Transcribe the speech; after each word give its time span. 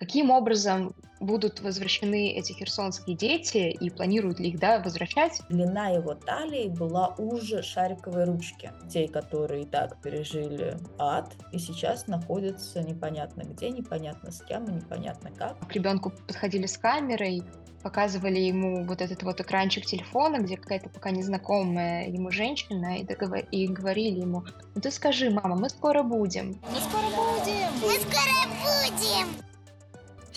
Каким 0.00 0.30
образом 0.30 0.94
будут 1.20 1.60
возвращены 1.60 2.32
эти 2.32 2.52
херсонские 2.54 3.14
дети 3.14 3.68
и 3.68 3.90
планируют 3.90 4.40
ли 4.40 4.48
их 4.48 4.58
да, 4.58 4.80
возвращать? 4.80 5.42
Длина 5.50 5.90
его 5.90 6.14
талии 6.14 6.68
была 6.68 7.08
уже 7.18 7.62
шариковой 7.62 8.24
ручки. 8.24 8.72
Те, 8.88 9.08
которые 9.08 9.64
и 9.64 9.66
так 9.66 10.00
пережили 10.00 10.78
ад 10.98 11.34
и 11.52 11.58
сейчас 11.58 12.06
находятся 12.06 12.82
непонятно 12.82 13.42
где, 13.42 13.68
непонятно 13.68 14.32
с 14.32 14.40
кем 14.40 14.64
и 14.64 14.72
непонятно 14.72 15.32
как. 15.32 15.58
К 15.68 15.72
ребенку 15.74 16.14
подходили 16.26 16.64
с 16.64 16.78
камерой, 16.78 17.42
показывали 17.82 18.38
ему 18.38 18.86
вот 18.86 19.02
этот 19.02 19.22
вот 19.22 19.38
экранчик 19.42 19.84
телефона, 19.84 20.38
где 20.38 20.56
какая-то 20.56 20.88
пока 20.88 21.10
незнакомая 21.10 22.08
ему 22.08 22.30
женщина, 22.30 22.96
и, 22.96 23.04
договор... 23.04 23.40
и 23.50 23.66
говорили 23.66 24.20
ему, 24.20 24.46
ну 24.74 24.80
ты 24.80 24.90
скажи, 24.90 25.28
мама, 25.28 25.56
мы 25.56 25.68
скоро 25.68 26.02
будем. 26.02 26.58
Мы 26.72 26.80
скоро 26.80 27.04
будем! 27.10 27.68
Мы 27.82 27.92
скоро 28.00 28.48
будем! 28.64 29.49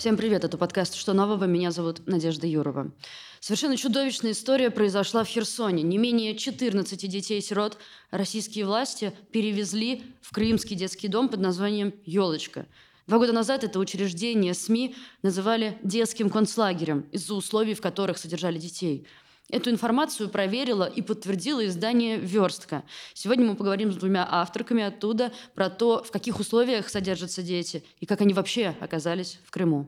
Всем 0.04 0.18
привет, 0.18 0.44
это 0.44 0.58
подкаст 0.58 0.96
«Что 0.96 1.14
нового?». 1.14 1.44
Меня 1.46 1.70
зовут 1.70 2.06
Надежда 2.06 2.46
Юрова. 2.46 2.92
Совершенно 3.40 3.74
чудовищная 3.74 4.32
история 4.32 4.70
произошла 4.70 5.24
в 5.24 5.28
Херсоне. 5.28 5.82
Не 5.82 5.96
менее 5.96 6.36
14 6.36 7.08
детей-сирот 7.08 7.78
российские 8.10 8.66
власти 8.66 9.14
перевезли 9.32 10.02
в 10.20 10.34
крымский 10.34 10.76
детский 10.76 11.08
дом 11.08 11.30
под 11.30 11.40
названием 11.40 11.94
«Елочка». 12.04 12.66
Два 13.06 13.16
года 13.16 13.32
назад 13.32 13.64
это 13.64 13.78
учреждение 13.78 14.52
СМИ 14.52 14.94
называли 15.22 15.78
детским 15.82 16.28
концлагерем 16.28 17.06
из-за 17.10 17.32
условий, 17.32 17.72
в 17.72 17.80
которых 17.80 18.18
содержали 18.18 18.58
детей– 18.58 19.06
Эту 19.50 19.70
информацию 19.70 20.30
проверила 20.30 20.84
и 20.84 21.02
подтвердила 21.02 21.66
издание 21.66 22.16
«Верстка». 22.16 22.82
Сегодня 23.12 23.44
мы 23.44 23.56
поговорим 23.56 23.92
с 23.92 23.96
двумя 23.96 24.26
авторками 24.28 24.82
оттуда 24.82 25.32
про 25.54 25.68
то, 25.68 26.02
в 26.02 26.10
каких 26.10 26.40
условиях 26.40 26.88
содержатся 26.88 27.42
дети 27.42 27.84
и 28.00 28.06
как 28.06 28.22
они 28.22 28.32
вообще 28.32 28.74
оказались 28.80 29.38
в 29.44 29.50
Крыму. 29.50 29.86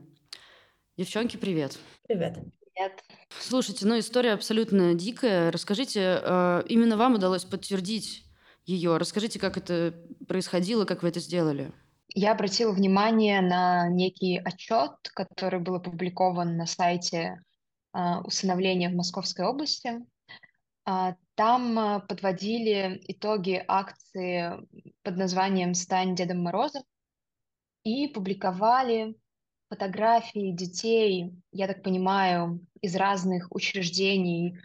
Девчонки, 0.95 1.37
привет. 1.37 1.77
Привет. 2.07 2.37
Привет. 2.73 3.03
Слушайте, 3.39 3.87
ну 3.87 3.97
история 3.97 4.33
абсолютно 4.33 4.93
дикая. 4.93 5.51
Расскажите, 5.51 6.21
э, 6.21 6.63
именно 6.67 6.95
вам 6.95 7.15
удалось 7.15 7.43
подтвердить 7.43 8.25
ее. 8.65 8.97
Расскажите, 8.97 9.39
как 9.39 9.57
это 9.57 9.95
происходило, 10.27 10.85
как 10.85 11.01
вы 11.01 11.09
это 11.09 11.19
сделали. 11.19 11.71
Я 12.13 12.31
обратила 12.31 12.71
внимание 12.71 13.41
на 13.41 13.89
некий 13.89 14.37
отчет, 14.37 14.91
который 15.13 15.59
был 15.59 15.75
опубликован 15.75 16.57
на 16.57 16.67
сайте 16.67 17.41
усыновления 17.93 18.89
в 18.89 18.95
Московской 18.95 19.45
области. 19.45 20.01
А, 20.89 21.15
там 21.35 21.77
а, 21.77 21.99
подводили 21.99 23.01
итоги 23.09 23.61
акции 23.67 24.53
под 25.03 25.17
названием 25.17 25.73
«Стань 25.73 26.15
Дедом 26.15 26.41
Морозом» 26.41 26.83
и 27.83 28.07
публиковали 28.07 29.15
фотографии 29.69 30.51
детей, 30.51 31.33
я 31.51 31.67
так 31.67 31.83
понимаю, 31.83 32.65
из 32.81 32.95
разных 32.95 33.47
учреждений, 33.51 34.57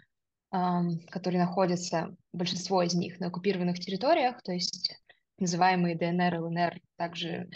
которые 0.49 1.41
находятся, 1.43 2.15
большинство 2.31 2.81
из 2.83 2.93
них, 2.93 3.19
на 3.19 3.27
оккупированных 3.27 3.79
территориях, 3.79 4.41
то 4.43 4.53
есть 4.53 4.97
называемые 5.39 5.97
ДНР, 5.97 6.39
ЛНР, 6.39 6.79
также 6.95 7.49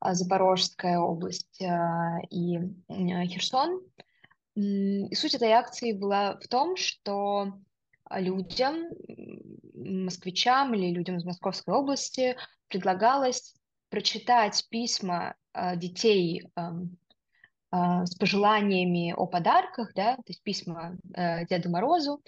Запорожская 0.00 0.98
область 1.00 1.60
и 2.30 2.58
Херсон. 2.88 3.80
Суть 4.54 5.34
этой 5.34 5.52
акции 5.52 5.92
была 5.92 6.36
в 6.36 6.46
том, 6.48 6.76
что 6.76 7.52
людям, 8.10 8.88
москвичам 9.74 10.74
или 10.74 10.92
людям 10.92 11.16
из 11.16 11.24
Московской 11.24 11.74
области 11.74 12.36
предлагалось 12.68 13.54
прочитать 13.88 14.66
письма 14.70 15.34
а, 15.52 15.76
детей 15.76 16.44
а, 16.54 18.04
с 18.04 18.14
пожеланиями 18.16 19.14
о 19.16 19.26
подарках, 19.26 19.92
да, 19.94 20.16
то 20.16 20.24
есть 20.26 20.42
письма 20.42 20.98
э, 21.14 21.46
Деду 21.46 21.70
Морозу, 21.70 22.22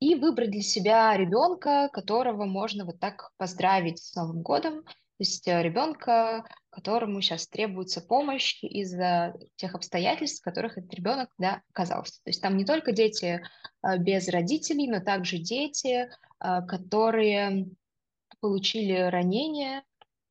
и 0.00 0.16
выбрать 0.16 0.50
для 0.50 0.62
себя 0.62 1.16
ребенка, 1.16 1.88
которого 1.92 2.46
можно 2.46 2.84
вот 2.84 2.98
так 2.98 3.30
поздравить 3.36 4.00
с 4.00 4.14
Новым 4.16 4.42
годом, 4.42 4.82
то 4.82 4.92
есть 5.20 5.46
э, 5.46 5.62
ребенка, 5.62 6.44
которому 6.70 7.20
сейчас 7.20 7.48
требуется 7.48 8.00
помощь 8.00 8.62
из-за 8.62 9.34
тех 9.56 9.74
обстоятельств, 9.74 10.40
в 10.40 10.44
которых 10.44 10.78
этот 10.78 10.92
ребенок 10.94 11.30
да, 11.38 11.62
оказался. 11.70 12.22
То 12.24 12.30
есть 12.30 12.42
там 12.42 12.56
не 12.56 12.64
только 12.64 12.92
дети 12.92 13.42
э, 13.82 13.98
без 13.98 14.28
родителей, 14.28 14.88
но 14.88 15.00
также 15.00 15.38
дети, 15.38 16.08
э, 16.08 16.08
которые 16.66 17.66
получили 18.40 18.92
ранения, 18.92 19.82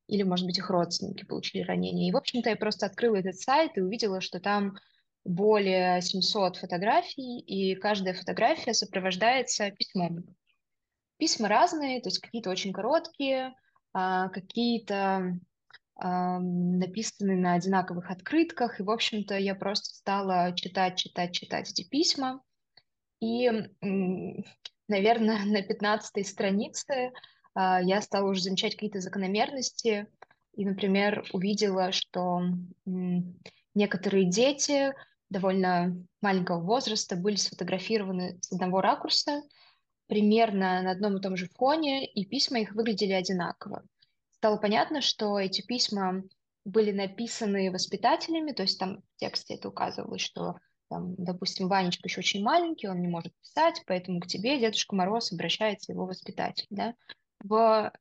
или, 0.06 0.22
может 0.22 0.46
быть, 0.46 0.58
их 0.58 0.70
родственники 0.70 1.24
получили 1.24 1.62
ранения. 1.62 2.08
И, 2.08 2.12
в 2.12 2.16
общем-то, 2.16 2.48
я 2.48 2.56
просто 2.56 2.86
открыла 2.86 3.16
этот 3.16 3.38
сайт 3.38 3.76
и 3.76 3.82
увидела, 3.82 4.20
что 4.20 4.40
там 4.40 4.74
более 5.24 6.00
700 6.00 6.56
фотографий, 6.56 7.40
и 7.40 7.74
каждая 7.74 8.14
фотография 8.14 8.72
сопровождается 8.72 9.70
письмом. 9.70 10.24
Письма 11.18 11.48
разные, 11.48 12.00
то 12.00 12.08
есть 12.08 12.20
какие-то 12.20 12.48
очень 12.48 12.72
короткие, 12.72 13.54
а, 13.92 14.28
какие-то 14.28 14.94
а, 14.94 15.32
написаны 16.00 17.36
на 17.36 17.54
одинаковых 17.54 18.10
открытках, 18.10 18.78
и, 18.78 18.82
в 18.84 18.90
общем-то, 18.90 19.36
я 19.36 19.54
просто 19.54 19.94
стала 19.94 20.54
читать, 20.54 20.96
читать, 20.96 21.32
читать 21.32 21.70
эти 21.70 21.88
письма, 21.88 22.40
и, 23.20 23.50
наверное, 24.88 25.38
на 25.44 25.62
15 25.62 26.26
странице 26.26 27.12
а, 27.54 27.82
я 27.82 28.00
стала 28.00 28.30
уже 28.30 28.42
замечать 28.42 28.74
какие-то 28.74 29.00
закономерности, 29.00 30.06
и, 30.54 30.64
например, 30.64 31.24
увидела, 31.32 31.92
что 31.92 32.42
некоторые 33.74 34.24
дети 34.24 34.92
довольно 35.30 35.96
маленького 36.20 36.60
возраста 36.60 37.16
были 37.16 37.36
сфотографированы 37.36 38.38
с 38.40 38.52
одного 38.52 38.80
ракурса, 38.80 39.42
примерно 40.08 40.82
на 40.82 40.90
одном 40.90 41.16
и 41.16 41.20
том 41.20 41.36
же 41.36 41.48
фоне, 41.48 42.06
и 42.06 42.24
письма 42.24 42.60
их 42.60 42.72
выглядели 42.72 43.12
одинаково. 43.12 43.84
Стало 44.38 44.56
понятно, 44.56 45.00
что 45.00 45.38
эти 45.38 45.62
письма 45.62 46.22
были 46.64 46.92
написаны 46.92 47.70
воспитателями, 47.70 48.52
то 48.52 48.62
есть 48.62 48.78
там 48.78 49.00
в 49.00 49.16
тексте 49.16 49.54
это 49.54 49.68
указывалось, 49.68 50.20
что, 50.20 50.56
там, 50.88 51.14
допустим, 51.16 51.68
Ванечка 51.68 52.08
еще 52.08 52.20
очень 52.20 52.42
маленький, 52.42 52.88
он 52.88 53.00
не 53.00 53.08
может 53.08 53.32
писать, 53.40 53.82
поэтому 53.86 54.20
к 54.20 54.26
тебе 54.26 54.58
Дедушка 54.58 54.94
Мороз 54.94 55.32
обращается 55.32 55.92
его 55.92 56.06
воспитатель. 56.06 56.66
Да? 56.70 56.94
В 57.40 57.92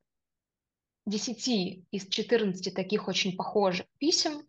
10 1.05 1.85
из 1.91 2.07
14 2.07 2.73
таких 2.73 3.07
очень 3.07 3.35
похожих 3.35 3.87
писем 3.97 4.45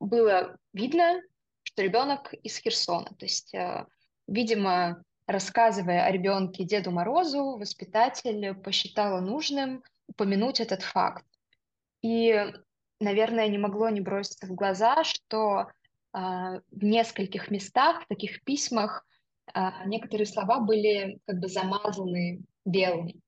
было 0.00 0.56
видно, 0.72 1.20
что 1.62 1.82
ребенок 1.82 2.32
из 2.34 2.58
Херсона. 2.58 3.14
То 3.18 3.26
есть 3.26 3.54
э, 3.54 3.86
Видимо, 4.28 5.02
рассказывая 5.28 6.04
о 6.06 6.10
ребенке 6.10 6.64
Деду 6.64 6.90
Морозу, 6.90 7.58
воспитатель 7.58 8.54
посчитала 8.54 9.20
нужным 9.20 9.84
упомянуть 10.08 10.58
этот 10.58 10.82
факт. 10.82 11.24
И, 12.00 12.34
наверное, 12.98 13.46
не 13.48 13.58
могло 13.58 13.90
не 13.90 14.00
броситься 14.00 14.46
в 14.46 14.54
глаза, 14.54 15.04
что 15.04 15.60
э, 15.60 15.66
в 16.14 16.82
нескольких 16.82 17.50
местах, 17.50 18.02
в 18.02 18.06
таких 18.06 18.42
письмах, 18.42 19.06
э, 19.54 19.60
некоторые 19.84 20.26
слова 20.26 20.60
были 20.60 21.18
как 21.26 21.40
бы 21.40 21.48
замазаны 21.48 22.40
белыми. 22.64 23.20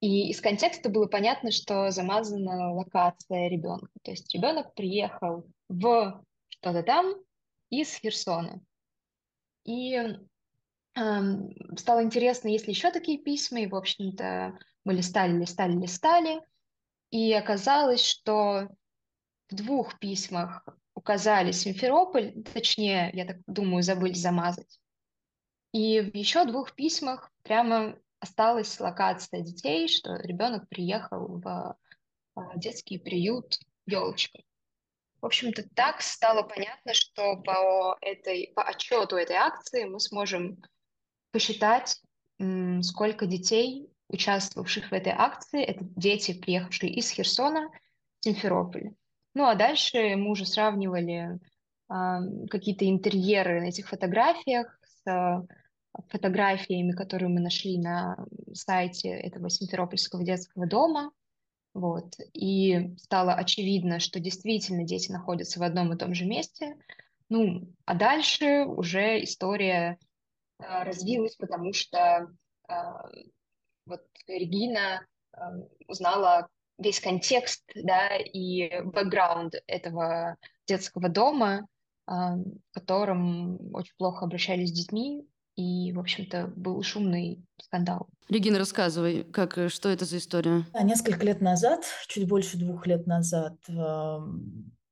И 0.00 0.28
из 0.28 0.42
контекста 0.42 0.90
было 0.90 1.06
понятно, 1.06 1.50
что 1.50 1.90
замазана 1.90 2.74
локация 2.74 3.48
ребенка. 3.48 3.88
То 4.02 4.10
есть 4.10 4.32
ребенок 4.34 4.74
приехал 4.74 5.46
в 5.70 6.22
что-то 6.50 6.82
там 6.82 7.14
из 7.70 7.94
Херсона. 7.94 8.60
И 9.64 9.98
стало 10.94 12.02
интересно, 12.02 12.48
есть 12.48 12.66
ли 12.66 12.72
еще 12.72 12.90
такие 12.90 13.18
письма, 13.18 13.60
и, 13.60 13.66
в 13.66 13.74
общем-то, 13.74 14.58
мы 14.84 14.94
листали, 14.94 15.38
листали, 15.38 15.72
листали, 15.72 16.40
и 17.10 17.32
оказалось, 17.32 18.04
что 18.04 18.68
в 19.48 19.54
двух 19.54 19.98
письмах 19.98 20.66
указали 20.94 21.52
Симферополь, 21.52 22.42
точнее, 22.52 23.10
я 23.14 23.24
так 23.24 23.38
думаю, 23.46 23.82
забыли 23.82 24.14
замазать. 24.14 24.80
И 25.72 26.00
в 26.00 26.14
еще 26.14 26.44
двух 26.44 26.74
письмах 26.74 27.30
прямо 27.42 27.96
осталась 28.20 28.80
локация 28.80 29.42
детей, 29.42 29.88
что 29.88 30.16
ребенок 30.16 30.68
приехал 30.68 31.38
в 31.38 31.76
а, 32.34 32.56
детский 32.56 32.98
приют 32.98 33.58
«Елочка». 33.86 34.40
В 35.20 35.26
общем-то, 35.26 35.68
так 35.74 36.00
стало 36.00 36.42
понятно, 36.42 36.94
что 36.94 37.36
по, 37.36 37.96
этой, 38.00 38.52
по 38.54 38.62
отчету 38.62 39.16
этой 39.16 39.36
акции 39.36 39.84
мы 39.84 39.98
сможем 40.00 40.62
посчитать, 41.30 42.00
сколько 42.82 43.26
детей, 43.26 43.88
участвовавших 44.08 44.90
в 44.90 44.92
этой 44.92 45.12
акции, 45.16 45.62
это 45.62 45.84
дети, 45.96 46.32
приехавшие 46.32 46.92
из 46.92 47.10
Херсона 47.10 47.68
в 48.20 48.24
Симферополь. 48.24 48.92
Ну 49.34 49.44
а 49.44 49.54
дальше 49.54 50.16
мы 50.16 50.30
уже 50.30 50.46
сравнивали 50.46 51.38
э, 51.90 51.94
какие-то 52.48 52.88
интерьеры 52.88 53.60
на 53.60 53.66
этих 53.66 53.88
фотографиях 53.88 54.78
с 55.04 55.46
фотографиями, 56.08 56.92
которые 56.92 57.28
мы 57.28 57.40
нашли 57.40 57.78
на 57.78 58.16
сайте 58.52 59.10
этого 59.10 59.50
Симферопольского 59.50 60.24
детского 60.24 60.66
дома. 60.66 61.12
Вот. 61.74 62.14
И 62.32 62.94
стало 62.98 63.34
очевидно, 63.34 64.00
что 64.00 64.20
действительно 64.20 64.84
дети 64.84 65.12
находятся 65.12 65.60
в 65.60 65.62
одном 65.62 65.92
и 65.92 65.98
том 65.98 66.14
же 66.14 66.24
месте. 66.24 66.76
Ну, 67.28 67.72
а 67.84 67.94
дальше 67.94 68.64
уже 68.64 69.22
история 69.22 69.98
а, 70.00 70.07
развилась, 70.58 71.36
потому 71.36 71.72
что 71.72 72.28
а, 72.68 73.08
вот 73.86 74.02
Регина 74.26 75.06
а, 75.32 75.52
узнала 75.86 76.48
весь 76.78 77.00
контекст, 77.00 77.64
да, 77.74 78.16
и 78.16 78.80
бэкграунд 78.82 79.54
этого 79.66 80.36
детского 80.66 81.08
дома, 81.08 81.66
в 82.06 82.54
котором 82.72 83.74
очень 83.74 83.94
плохо 83.98 84.24
обращались 84.24 84.70
с 84.70 84.72
детьми, 84.72 85.26
и, 85.58 85.92
в 85.92 85.98
общем-то, 85.98 86.52
был 86.54 86.80
шумный 86.84 87.44
скандал. 87.60 88.08
Регина, 88.28 88.58
рассказывай, 88.58 89.24
как, 89.24 89.58
э, 89.58 89.68
что 89.68 89.88
это 89.88 90.04
за 90.04 90.18
история? 90.18 90.64
Да, 90.72 90.82
несколько 90.82 91.26
лет 91.26 91.40
назад, 91.40 91.84
чуть 92.06 92.28
больше 92.28 92.58
двух 92.58 92.86
лет 92.86 93.08
назад, 93.08 93.56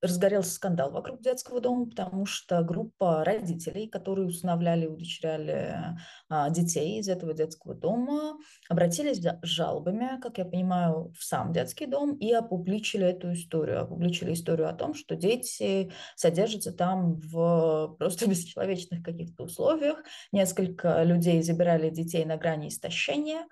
разгорелся 0.03 0.51
скандал 0.51 0.91
вокруг 0.91 1.23
детского 1.23 1.61
дома, 1.61 1.87
потому 1.87 2.27
что 2.27 2.63
группа 2.63 3.25
родителей, 3.25 3.89
которые 3.89 4.29
усыновляли 4.29 4.85
и 4.85 4.89
удочеряли 4.89 5.97
а, 6.29 6.51
детей 6.51 7.01
из 7.01 7.09
этого 7.09 7.33
детского 7.35 7.75
дома, 7.75 8.37
обратились 8.69 9.21
с 9.21 9.47
жалобами, 9.47 10.21
как 10.21 10.39
я 10.39 10.45
понимаю, 10.45 11.13
в 11.19 11.23
сам 11.25 11.53
детский 11.53 11.87
дом 11.87 12.17
и 12.17 12.33
опубличили 12.33 13.07
эту 13.07 13.33
историю. 13.33 13.83
Опубличили 13.83 14.33
историю 14.33 14.69
о 14.69 14.75
том, 14.75 14.95
что 14.95 15.17
дети 15.17 15.91
содержатся 16.15 16.73
там 16.73 17.15
в 17.15 17.97
просто 17.99 18.27
бесчеловечных 18.31 19.03
каких-то 19.03 19.45
условиях. 19.45 20.03
Несколько 20.33 21.03
людей 21.03 21.43
забирали 21.43 21.91
детей 21.91 22.25
на 22.25 22.37
грани 22.37 22.69
истощения, 22.69 23.47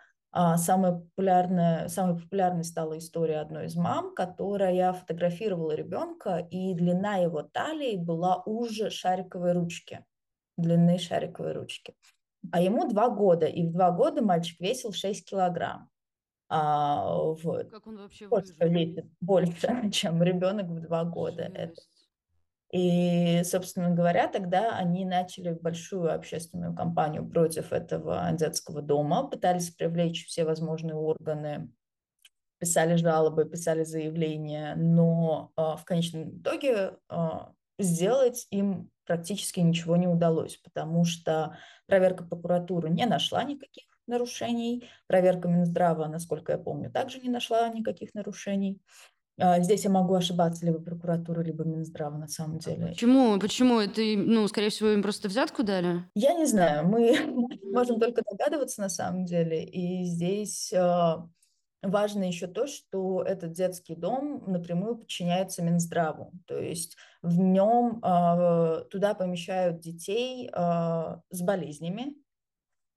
самая 0.56 0.92
популярная, 0.92 1.88
самой 1.88 2.20
популярной 2.20 2.64
стала 2.64 2.98
история 2.98 3.38
одной 3.38 3.66
из 3.66 3.76
мам, 3.76 4.14
которая 4.14 4.92
фотографировала 4.92 5.72
ребенка, 5.72 6.38
и 6.50 6.74
длина 6.74 7.16
его 7.16 7.42
талии 7.42 7.96
была 7.96 8.42
уже 8.44 8.90
шариковой 8.90 9.52
ручки, 9.52 10.04
длины 10.56 10.98
шариковой 10.98 11.52
ручки. 11.52 11.94
А 12.52 12.60
ему 12.60 12.88
два 12.88 13.08
года, 13.10 13.46
и 13.46 13.64
в 13.64 13.72
два 13.72 13.90
года 13.90 14.22
мальчик 14.22 14.60
весил 14.60 14.92
6 14.92 15.28
килограмм. 15.28 15.88
А, 16.48 17.16
вот. 17.16 17.70
Как 17.70 17.86
он 17.86 17.96
вообще? 17.96 18.28
Весит 18.60 19.06
больше, 19.20 19.90
чем 19.92 20.22
ребенок 20.22 20.66
в 20.66 20.80
два 20.80 21.04
года. 21.04 21.50
Это 21.54 21.80
и, 22.74 23.44
собственно 23.44 23.90
говоря, 23.90 24.26
тогда 24.26 24.76
они 24.76 25.04
начали 25.04 25.52
большую 25.52 26.12
общественную 26.12 26.74
кампанию 26.74 27.24
против 27.24 27.72
этого 27.72 28.28
детского 28.32 28.82
дома, 28.82 29.28
пытались 29.28 29.70
привлечь 29.70 30.26
все 30.26 30.44
возможные 30.44 30.96
органы, 30.96 31.70
писали 32.58 32.96
жалобы, 32.96 33.44
писали 33.44 33.84
заявления, 33.84 34.74
но 34.74 35.52
э, 35.56 35.60
в 35.78 35.84
конечном 35.84 36.40
итоге 36.40 36.96
э, 37.08 37.28
сделать 37.78 38.48
им 38.50 38.90
практически 39.06 39.60
ничего 39.60 39.96
не 39.96 40.08
удалось, 40.08 40.56
потому 40.56 41.04
что 41.04 41.56
проверка 41.86 42.24
прокуратуры 42.24 42.90
не 42.90 43.06
нашла 43.06 43.44
никаких 43.44 43.84
нарушений, 44.08 44.90
проверка 45.06 45.46
Минздрава, 45.46 46.08
насколько 46.08 46.50
я 46.50 46.58
помню, 46.58 46.90
также 46.90 47.20
не 47.20 47.28
нашла 47.28 47.68
никаких 47.68 48.14
нарушений. 48.14 48.80
А, 49.36 49.60
здесь 49.60 49.84
я 49.84 49.90
могу 49.90 50.14
ошибаться, 50.14 50.64
либо 50.64 50.78
прокуратура, 50.78 51.40
либо 51.40 51.64
Минздрава 51.64 52.16
на 52.16 52.28
самом 52.28 52.56
а 52.56 52.60
деле. 52.60 52.86
Почему? 52.88 53.38
Почему? 53.40 53.80
Это, 53.80 54.00
ну, 54.16 54.46
скорее 54.46 54.70
всего, 54.70 54.90
им 54.90 55.02
просто 55.02 55.28
взятку 55.28 55.64
дали? 55.64 56.04
Я 56.14 56.34
не 56.34 56.46
знаю, 56.46 56.86
мы 56.86 57.16
можем 57.72 57.98
только 57.98 58.22
догадываться 58.28 58.80
на 58.80 58.88
самом 58.88 59.24
деле. 59.24 59.64
И 59.64 60.04
здесь 60.04 60.72
а, 60.72 61.28
важно 61.82 62.22
еще 62.24 62.46
то, 62.46 62.68
что 62.68 63.22
этот 63.22 63.52
детский 63.52 63.96
дом 63.96 64.44
напрямую 64.46 64.98
подчиняется 64.98 65.62
Минздраву. 65.62 66.32
То 66.46 66.58
есть 66.58 66.96
в 67.22 67.36
нем 67.36 68.00
туда 68.90 69.14
помещают 69.14 69.80
детей 69.80 70.48
с 70.50 71.42
болезнями, 71.42 72.14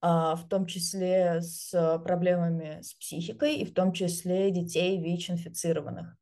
в 0.02 0.42
том 0.50 0.68
числе 0.68 1.42
с 1.42 1.72
проблемами 2.04 2.82
с 2.82 2.94
психикой 2.94 3.56
и 3.58 3.66
в 3.66 3.74
том 3.74 3.94
числе 3.94 4.52
детей 4.52 5.02
ВИЧ-инфицированных. 5.02 6.16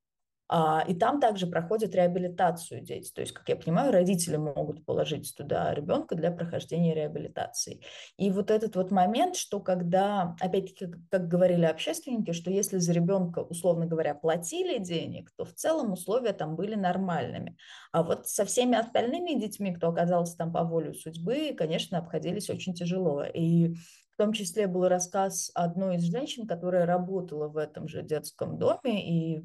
А, 0.48 0.84
и 0.88 0.94
там 0.94 1.20
также 1.20 1.48
проходят 1.48 1.96
реабилитацию 1.96 2.82
дети. 2.82 3.12
То 3.12 3.22
есть, 3.22 3.34
как 3.34 3.50
я 3.50 3.56
понимаю, 3.56 3.92
родители 3.92 4.38
могут 4.38 4.86
положить 4.86 5.34
туда 5.36 5.74
ребенка 5.74 6.16
для 6.16 6.32
прохождения 6.32 6.94
реабилитации. 6.94 7.82
И 8.18 8.30
вот 8.30 8.52
этот 8.52 8.76
вот 8.76 8.92
момент, 8.92 9.36
что 9.36 9.60
когда, 9.60 10.36
опять-таки, 10.40 10.94
как, 11.10 11.28
говорили 11.28 11.66
общественники, 11.66 12.32
что 12.32 12.52
если 12.52 12.78
за 12.78 12.94
ребенка, 12.94 13.40
условно 13.40 13.88
говоря, 13.88 14.14
платили 14.14 14.78
денег, 14.78 15.32
то 15.36 15.46
в 15.46 15.54
целом 15.54 15.94
условия 15.94 16.34
там 16.34 16.56
были 16.56 16.76
нормальными. 16.76 17.58
А 17.92 18.04
вот 18.04 18.28
со 18.28 18.46
всеми 18.46 18.78
остальными 18.78 19.40
детьми, 19.40 19.74
кто 19.74 19.90
оказался 19.90 20.38
там 20.38 20.54
по 20.54 20.64
воле 20.64 20.94
судьбы, 20.94 21.56
конечно, 21.58 21.98
обходились 21.98 22.50
очень 22.52 22.76
тяжело. 22.76 23.24
И 23.24 23.74
в 24.16 24.18
том 24.18 24.32
числе 24.32 24.68
был 24.68 24.88
рассказ 24.88 25.50
одной 25.56 25.98
из 25.98 26.04
женщин, 26.04 26.48
которая 26.48 26.86
работала 26.86 27.48
в 27.48 27.58
этом 27.58 27.88
же 27.88 28.04
детском 28.04 28.58
доме 28.58 29.06
и 29.06 29.44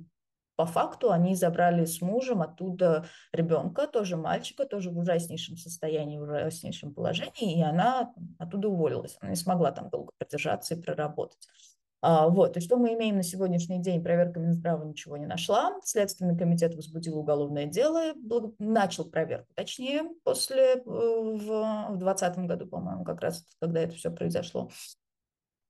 по 0.61 0.67
факту 0.67 1.11
они 1.11 1.35
забрали 1.35 1.87
с 1.87 2.03
мужем 2.03 2.43
оттуда 2.43 3.07
ребенка, 3.33 3.87
тоже 3.87 4.19
мальчика, 4.19 4.67
тоже 4.67 4.91
в 4.91 4.99
ужаснейшем 4.99 5.57
состоянии, 5.57 6.19
в 6.19 6.25
ужаснейшем 6.25 6.93
положении, 6.93 7.57
и 7.57 7.63
она 7.63 8.13
оттуда 8.39 8.69
уволилась. 8.69 9.17
Она 9.23 9.31
не 9.31 9.37
смогла 9.37 9.73
там 9.73 9.89
долго 9.89 10.13
продержаться 10.19 10.75
и 10.75 10.79
проработать. 10.79 11.49
А, 12.03 12.29
вот, 12.29 12.59
и 12.59 12.61
что 12.61 12.77
мы 12.77 12.93
имеем 12.93 13.17
на 13.17 13.23
сегодняшний 13.23 13.81
день? 13.81 14.05
Проверка 14.05 14.39
Минздрава 14.39 14.85
ничего 14.85 15.17
не 15.17 15.25
нашла. 15.25 15.81
Следственный 15.83 16.37
комитет 16.37 16.75
возбудил 16.75 17.17
уголовное 17.17 17.65
дело, 17.65 18.13
начал 18.59 19.07
проверку, 19.07 19.49
точнее, 19.55 20.03
после, 20.25 20.75
э, 20.75 20.83
в 20.85 21.97
2020 21.97 22.39
году, 22.41 22.67
по-моему, 22.67 23.05
как 23.05 23.23
раз 23.23 23.47
когда 23.63 23.81
это 23.81 23.95
все 23.95 24.11
произошло. 24.11 24.71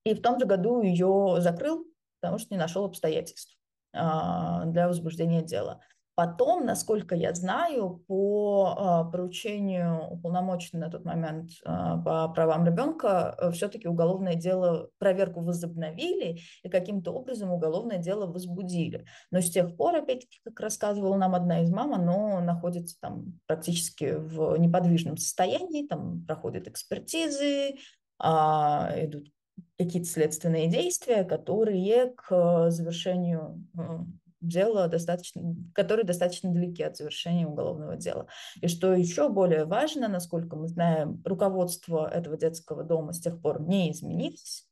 И 0.02 0.14
в 0.14 0.20
том 0.20 0.40
же 0.40 0.46
году 0.46 0.82
ее 0.82 1.36
закрыл, 1.38 1.86
потому 2.20 2.38
что 2.38 2.52
не 2.52 2.58
нашел 2.58 2.84
обстоятельств. 2.84 3.59
А, 3.92 4.64
для 4.66 4.86
возбуждения 4.88 5.42
дела. 5.42 5.80
Потом, 6.14 6.66
насколько 6.66 7.14
я 7.14 7.32
знаю, 7.34 8.04
по 8.06 8.74
а, 8.76 9.04
поручению 9.04 10.06
уполномоченной 10.10 10.86
на 10.86 10.90
тот 10.90 11.04
момент 11.04 11.50
а, 11.64 11.96
по 11.96 12.28
правам 12.28 12.64
ребенка 12.66 13.34
э, 13.38 13.50
все-таки 13.52 13.88
уголовное 13.88 14.34
дело, 14.34 14.90
проверку 14.98 15.40
возобновили 15.40 16.40
и 16.62 16.68
каким-то 16.68 17.12
образом 17.12 17.50
уголовное 17.50 17.98
дело 17.98 18.26
возбудили. 18.26 19.06
Но 19.30 19.40
с 19.40 19.50
тех 19.50 19.76
пор, 19.76 19.96
опять-таки, 19.96 20.40
как 20.44 20.60
рассказывала 20.60 21.16
нам 21.16 21.34
одна 21.34 21.62
из 21.62 21.70
мам, 21.70 21.94
оно 21.94 22.40
находится 22.40 22.96
там 23.00 23.40
практически 23.46 24.14
в 24.16 24.56
неподвижном 24.56 25.16
состоянии, 25.16 25.86
там 25.86 26.24
проходят 26.26 26.68
экспертизы, 26.68 27.76
идут 28.20 29.32
какие-то 29.84 30.08
следственные 30.08 30.68
действия, 30.68 31.24
которые 31.24 32.12
к 32.16 32.70
завершению 32.70 33.64
дела 34.40 34.88
достаточно, 34.88 35.54
которые 35.74 36.06
достаточно 36.06 36.52
далеки 36.52 36.82
от 36.82 36.96
завершения 36.96 37.46
уголовного 37.46 37.96
дела. 37.96 38.26
И 38.60 38.68
что 38.68 38.94
еще 38.94 39.28
более 39.28 39.64
важно, 39.64 40.08
насколько 40.08 40.56
мы 40.56 40.68
знаем, 40.68 41.22
руководство 41.24 42.10
этого 42.10 42.36
детского 42.36 42.84
дома 42.84 43.12
с 43.12 43.20
тех 43.20 43.40
пор 43.40 43.60
не 43.60 43.90
изменилось, 43.92 44.66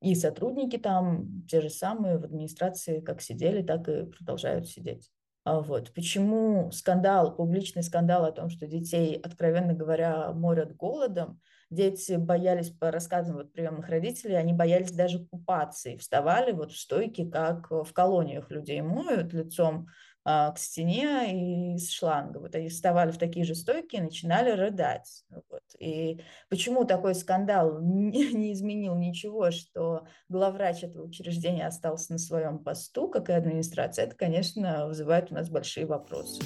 и 0.00 0.14
сотрудники 0.14 0.78
там 0.78 1.44
те 1.46 1.60
же 1.60 1.68
самые 1.68 2.18
в 2.18 2.24
администрации 2.24 3.00
как 3.00 3.20
сидели, 3.20 3.62
так 3.62 3.88
и 3.88 4.06
продолжают 4.06 4.68
сидеть. 4.68 5.10
А 5.50 5.62
вот. 5.62 5.92
Почему 5.94 6.70
скандал, 6.70 7.34
публичный 7.34 7.82
скандал 7.82 8.24
о 8.24 8.30
том, 8.30 8.50
что 8.50 8.68
детей, 8.68 9.16
откровенно 9.16 9.74
говоря, 9.74 10.30
морят 10.32 10.76
голодом, 10.76 11.40
дети 11.70 12.12
боялись, 12.12 12.70
по 12.70 12.92
рассказам 12.92 13.34
вот 13.34 13.52
приемных 13.52 13.88
родителей, 13.88 14.36
они 14.36 14.52
боялись 14.52 14.92
даже 14.92 15.26
купаться 15.26 15.90
и 15.90 15.96
вставали 15.96 16.52
вот 16.52 16.70
в 16.70 16.78
стойки, 16.78 17.28
как 17.28 17.68
в 17.72 17.92
колониях 17.92 18.48
людей 18.52 18.80
моют 18.80 19.32
лицом 19.32 19.88
к 20.24 20.54
стене 20.56 21.74
и 21.74 21.78
с 21.78 21.90
шланга. 21.90 22.38
Вот 22.38 22.54
они 22.54 22.68
вставали 22.68 23.10
в 23.10 23.18
такие 23.18 23.44
же 23.44 23.54
стойки 23.54 23.96
и 23.96 24.00
начинали 24.00 24.50
рыдать. 24.50 25.24
Вот. 25.30 25.62
И 25.78 26.20
почему 26.48 26.84
такой 26.84 27.14
скандал 27.14 27.80
не, 27.80 28.32
не 28.32 28.52
изменил 28.52 28.94
ничего, 28.96 29.50
что 29.50 30.06
главврач 30.28 30.84
этого 30.84 31.04
учреждения 31.04 31.66
остался 31.66 32.12
на 32.12 32.18
своем 32.18 32.58
посту, 32.58 33.08
как 33.08 33.30
и 33.30 33.32
администрация, 33.32 34.06
это, 34.06 34.14
конечно, 34.14 34.86
вызывает 34.86 35.32
у 35.32 35.34
нас 35.34 35.48
большие 35.48 35.86
вопросы. 35.86 36.42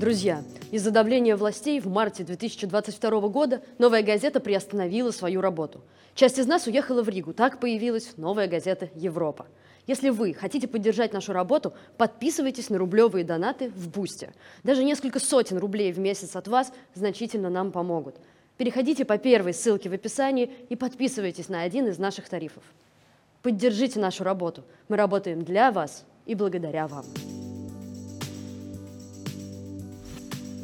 Друзья, 0.00 0.42
из-за 0.70 0.90
давления 0.90 1.36
властей 1.36 1.78
в 1.78 1.86
марте 1.86 2.24
2022 2.24 3.28
года 3.28 3.60
«Новая 3.78 4.02
газета» 4.02 4.40
приостановила 4.40 5.10
свою 5.10 5.42
работу. 5.42 5.84
Часть 6.14 6.38
из 6.38 6.46
нас 6.46 6.66
уехала 6.66 7.02
в 7.02 7.08
Ригу. 7.08 7.34
Так 7.34 7.60
появилась 7.60 8.16
«Новая 8.16 8.46
газета 8.48 8.88
Европа». 8.94 9.46
Если 9.86 10.10
вы 10.10 10.34
хотите 10.34 10.68
поддержать 10.68 11.12
нашу 11.12 11.32
работу, 11.32 11.72
подписывайтесь 11.96 12.70
на 12.70 12.78
рублевые 12.78 13.24
донаты 13.24 13.70
в 13.70 13.88
Бусте. 13.88 14.32
Даже 14.62 14.84
несколько 14.84 15.18
сотен 15.18 15.58
рублей 15.58 15.92
в 15.92 15.98
месяц 15.98 16.36
от 16.36 16.48
вас 16.48 16.72
значительно 16.94 17.50
нам 17.50 17.72
помогут. 17.72 18.16
Переходите 18.56 19.04
по 19.04 19.16
первой 19.16 19.54
ссылке 19.54 19.88
в 19.88 19.94
описании 19.94 20.50
и 20.68 20.76
подписывайтесь 20.76 21.48
на 21.48 21.62
один 21.62 21.88
из 21.88 21.98
наших 21.98 22.28
тарифов. 22.28 22.62
Поддержите 23.42 23.98
нашу 23.98 24.22
работу. 24.22 24.64
Мы 24.88 24.96
работаем 24.96 25.42
для 25.44 25.72
вас 25.72 26.04
и 26.26 26.34
благодаря 26.34 26.86
вам. 26.86 27.06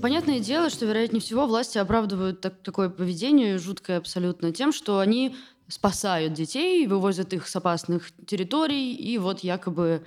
Понятное 0.02 0.40
дело, 0.40 0.68
что, 0.68 0.84
вероятнее 0.84 1.22
всего, 1.22 1.46
власти 1.46 1.78
оправдывают 1.78 2.42
так, 2.42 2.54
такое 2.62 2.90
поведение, 2.90 3.56
жуткое 3.56 3.96
абсолютно, 3.96 4.52
тем, 4.52 4.72
что 4.72 4.98
они 4.98 5.34
спасают 5.68 6.32
детей, 6.32 6.86
вывозят 6.86 7.32
их 7.32 7.48
с 7.48 7.56
опасных 7.56 8.10
территорий 8.26 8.94
и 8.94 9.18
вот 9.18 9.40
якобы 9.40 10.06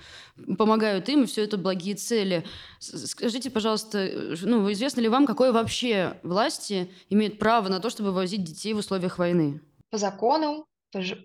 помогают 0.58 1.10
им, 1.10 1.24
и 1.24 1.26
все 1.26 1.44
это 1.44 1.58
благие 1.58 1.96
цели. 1.96 2.46
Скажите, 2.80 3.50
пожалуйста, 3.50 4.10
ну, 4.42 4.72
известно 4.72 5.02
ли 5.02 5.10
вам, 5.10 5.26
какое 5.26 5.52
вообще 5.52 6.20
власти 6.24 6.92
имеют 7.10 7.40
право 7.40 7.68
на 7.68 7.80
то, 7.80 7.90
чтобы 7.90 8.10
вывозить 8.10 8.44
детей 8.44 8.74
в 8.74 8.78
условиях 8.78 9.18
войны? 9.18 9.62
По 9.90 9.98
закону, 9.98 10.66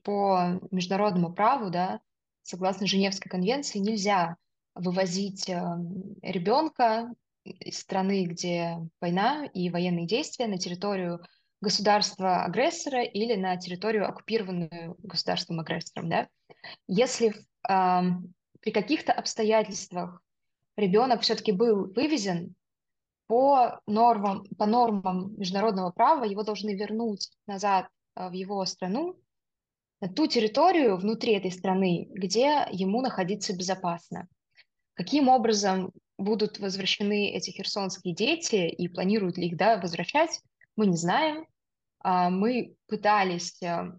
по 0.03 0.61
международному 0.71 1.33
праву, 1.33 1.71
да, 1.71 2.01
согласно 2.43 2.87
Женевской 2.87 3.31
конвенции, 3.31 3.79
нельзя 3.79 4.37
вывозить 4.75 5.49
э, 5.49 5.63
ребенка 6.23 7.15
из 7.45 7.79
страны, 7.79 8.25
где 8.25 8.79
война 9.01 9.47
и 9.47 9.71
военные 9.71 10.07
действия, 10.07 10.47
на 10.47 10.59
территорию 10.59 11.21
государства-агрессора 11.65 13.03
или 13.03 13.35
на 13.35 13.57
территорию, 13.57 14.09
оккупированную 14.09 14.97
государством-агрессором. 15.03 16.09
Да? 16.09 16.29
Если 16.87 17.35
э, 17.69 18.01
при 18.61 18.71
каких-то 18.71 19.13
обстоятельствах 19.13 20.23
ребенок 20.77 21.23
все-таки 21.23 21.53
был 21.53 21.93
вывезен, 21.93 22.55
по 23.27 23.81
нормам, 23.87 24.45
по 24.59 24.67
нормам 24.67 25.35
международного 25.39 25.91
права 25.91 26.25
его 26.25 26.43
должны 26.43 26.75
вернуть 26.75 27.31
назад 27.47 27.89
э, 28.17 28.29
в 28.29 28.33
его 28.33 28.65
страну, 28.67 29.19
на 30.01 30.09
ту 30.09 30.27
территорию 30.27 30.97
внутри 30.97 31.33
этой 31.33 31.51
страны, 31.51 32.07
где 32.11 32.67
ему 32.71 33.01
находиться 33.01 33.57
безопасно. 33.57 34.29
Каким 34.95 35.29
образом 35.29 35.93
будут 36.19 36.59
возвращены 36.59 37.31
эти 37.31 37.51
херсонские 37.51 38.15
дети 38.15 38.69
и 38.69 38.89
планируют 38.89 39.39
ли 39.39 39.47
их 39.47 39.57
да, 39.57 39.79
возвращать, 39.81 40.41
мы 40.77 40.87
не 40.87 40.97
знаем. 40.97 41.47
А, 42.05 42.29
мы 42.29 42.77
пытались 42.87 43.63
э, 43.63 43.91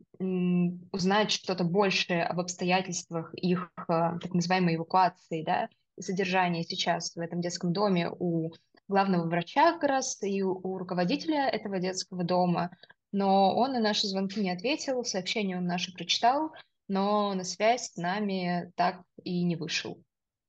узнать 0.92 1.32
что-то 1.32 1.64
большее 1.64 2.24
об 2.24 2.40
обстоятельствах 2.40 3.34
их 3.34 3.72
э, 3.78 3.84
так 3.88 4.32
называемой 4.32 4.76
эвакуации 4.76 5.42
да, 5.42 5.70
содержания 6.00 6.64
сейчас 6.64 7.16
в 7.16 7.20
этом 7.20 7.42
детском 7.42 7.74
доме 7.74 8.12
у 8.12 8.52
главного 8.88 9.28
врача 9.28 9.74
как 9.74 9.90
раз 9.90 10.22
и 10.22 10.44
у 10.44 10.78
руководителя 10.78 11.50
этого 11.50 11.80
детского 11.80 12.24
дома, 12.24 12.70
но 13.12 13.56
он 13.56 13.74
на 13.74 13.80
наши 13.80 14.06
звонки 14.06 14.40
не 14.40 14.52
ответил, 14.52 15.04
сообщение 15.04 15.58
он 15.58 15.66
наше 15.66 15.92
прочитал, 15.92 16.52
но 16.88 17.34
на 17.34 17.44
связь 17.44 17.94
с 17.94 17.98
нами 17.98 18.72
так 18.76 19.02
и 19.24 19.42
не 19.42 19.56
вышел. 19.56 20.00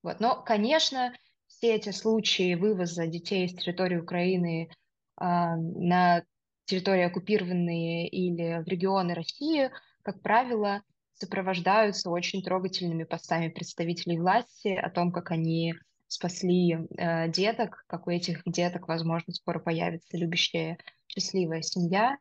Вот. 0.03 0.21
Но, 0.21 0.43
конечно, 0.43 1.15
все 1.47 1.75
эти 1.75 1.89
случаи 1.89 2.55
вывоза 2.55 3.07
детей 3.07 3.49
с 3.49 3.55
территории 3.55 3.97
Украины 3.97 4.69
э, 4.69 5.25
на 5.25 6.23
территории 6.66 7.04
оккупированные 7.04 8.08
или 8.08 8.62
в 8.62 8.68
регионы 8.68 9.14
России, 9.14 9.70
как 10.02 10.20
правило, 10.20 10.82
сопровождаются 11.14 12.11
очень 12.11 12.42
трогательными 12.42 13.04
постами 13.04 13.49
представителей 13.49 14.18
власти 14.18 14.68
о 14.68 14.90
том, 14.90 15.12
как 15.12 15.30
они 15.30 15.75
спасли 16.08 16.76
э, 16.96 17.28
деток, 17.30 17.85
как 17.87 18.06
у 18.06 18.11
этих 18.11 18.42
деток, 18.44 18.88
возможно, 18.88 19.32
скоро 19.32 19.58
появится 19.58 20.16
любящая, 20.16 20.78
счастливая 21.08 21.62
семья 21.62 22.16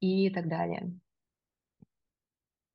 и 0.00 0.30
так 0.30 0.48
далее. 0.48 0.92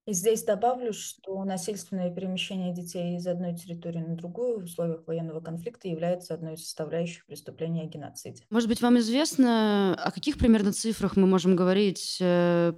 И 0.07 0.13
здесь 0.13 0.43
добавлю, 0.43 0.93
что 0.93 1.43
насильственное 1.43 2.13
перемещение 2.13 2.73
детей 2.73 3.17
из 3.17 3.27
одной 3.27 3.55
территории 3.55 3.99
на 3.99 4.15
другую 4.15 4.59
в 4.59 4.63
условиях 4.63 5.05
военного 5.05 5.41
конфликта 5.41 5.87
является 5.87 6.33
одной 6.33 6.55
из 6.55 6.63
составляющих 6.63 7.25
преступления 7.27 7.83
о 7.83 7.85
геноциде. 7.85 8.43
Может 8.49 8.67
быть, 8.67 8.81
вам 8.81 8.97
известно, 8.97 9.93
о 9.95 10.11
каких 10.11 10.39
примерно 10.39 10.73
цифрах 10.73 11.17
мы 11.17 11.27
можем 11.27 11.55
говорить? 11.55 12.17
Э, 12.19 12.73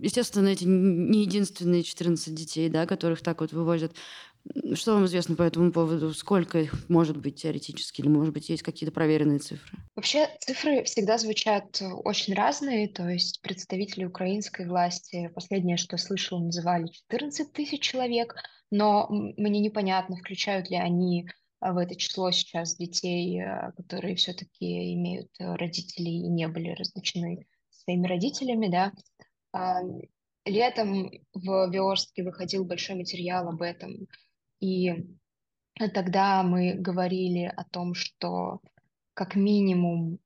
естественно, 0.00 0.48
эти 0.48 0.64
не 0.64 1.22
единственные 1.22 1.82
14 1.82 2.32
детей, 2.32 2.68
да, 2.68 2.86
которых 2.86 3.22
так 3.22 3.40
вот 3.40 3.52
вывозят. 3.52 3.94
Что 4.74 4.94
вам 4.94 5.06
известно 5.06 5.36
по 5.36 5.42
этому 5.42 5.70
поводу? 5.72 6.12
Сколько 6.12 6.58
их 6.58 6.88
может 6.88 7.16
быть 7.16 7.40
теоретически? 7.40 8.00
Или, 8.00 8.08
может 8.08 8.34
быть, 8.34 8.48
есть 8.48 8.62
какие-то 8.62 8.92
проверенные 8.92 9.38
цифры? 9.38 9.78
Вообще, 9.94 10.28
цифры 10.40 10.82
всегда 10.84 11.16
звучат 11.18 11.80
э, 11.80 11.86
очень 11.86 12.34
разные. 12.34 12.88
То 12.88 13.08
есть 13.08 13.40
представители 13.42 14.04
украинской 14.04 14.66
власти, 14.66 15.30
последнее, 15.34 15.76
что 15.76 15.96
слышал, 15.96 16.40
называли 16.40 16.88
14 16.88 17.52
тысяч 17.52 17.82
человек. 17.82 18.34
Но 18.70 19.06
мне 19.10 19.60
непонятно, 19.60 20.16
включают 20.16 20.70
ли 20.70 20.76
они 20.76 21.28
а, 21.60 21.72
в 21.72 21.78
это 21.78 21.94
число 21.94 22.30
сейчас 22.32 22.76
детей, 22.76 23.40
э, 23.40 23.70
которые 23.76 24.16
все-таки 24.16 24.94
имеют 24.94 25.30
э, 25.38 25.54
родителей 25.54 26.26
и 26.26 26.28
не 26.28 26.48
были 26.48 26.70
разлучены 26.70 27.46
своими 27.70 28.08
родителями, 28.08 28.68
да. 28.68 28.92
Летом 30.44 31.10
в 31.34 31.70
Виорске 31.70 32.24
выходил 32.24 32.64
большой 32.64 32.96
материал 32.96 33.48
об 33.48 33.62
этом, 33.62 34.08
и 34.62 35.04
тогда 35.92 36.42
мы 36.44 36.74
говорили 36.74 37.52
о 37.56 37.64
том, 37.64 37.94
что 37.94 38.60
как 39.12 39.34
минимум 39.34 40.20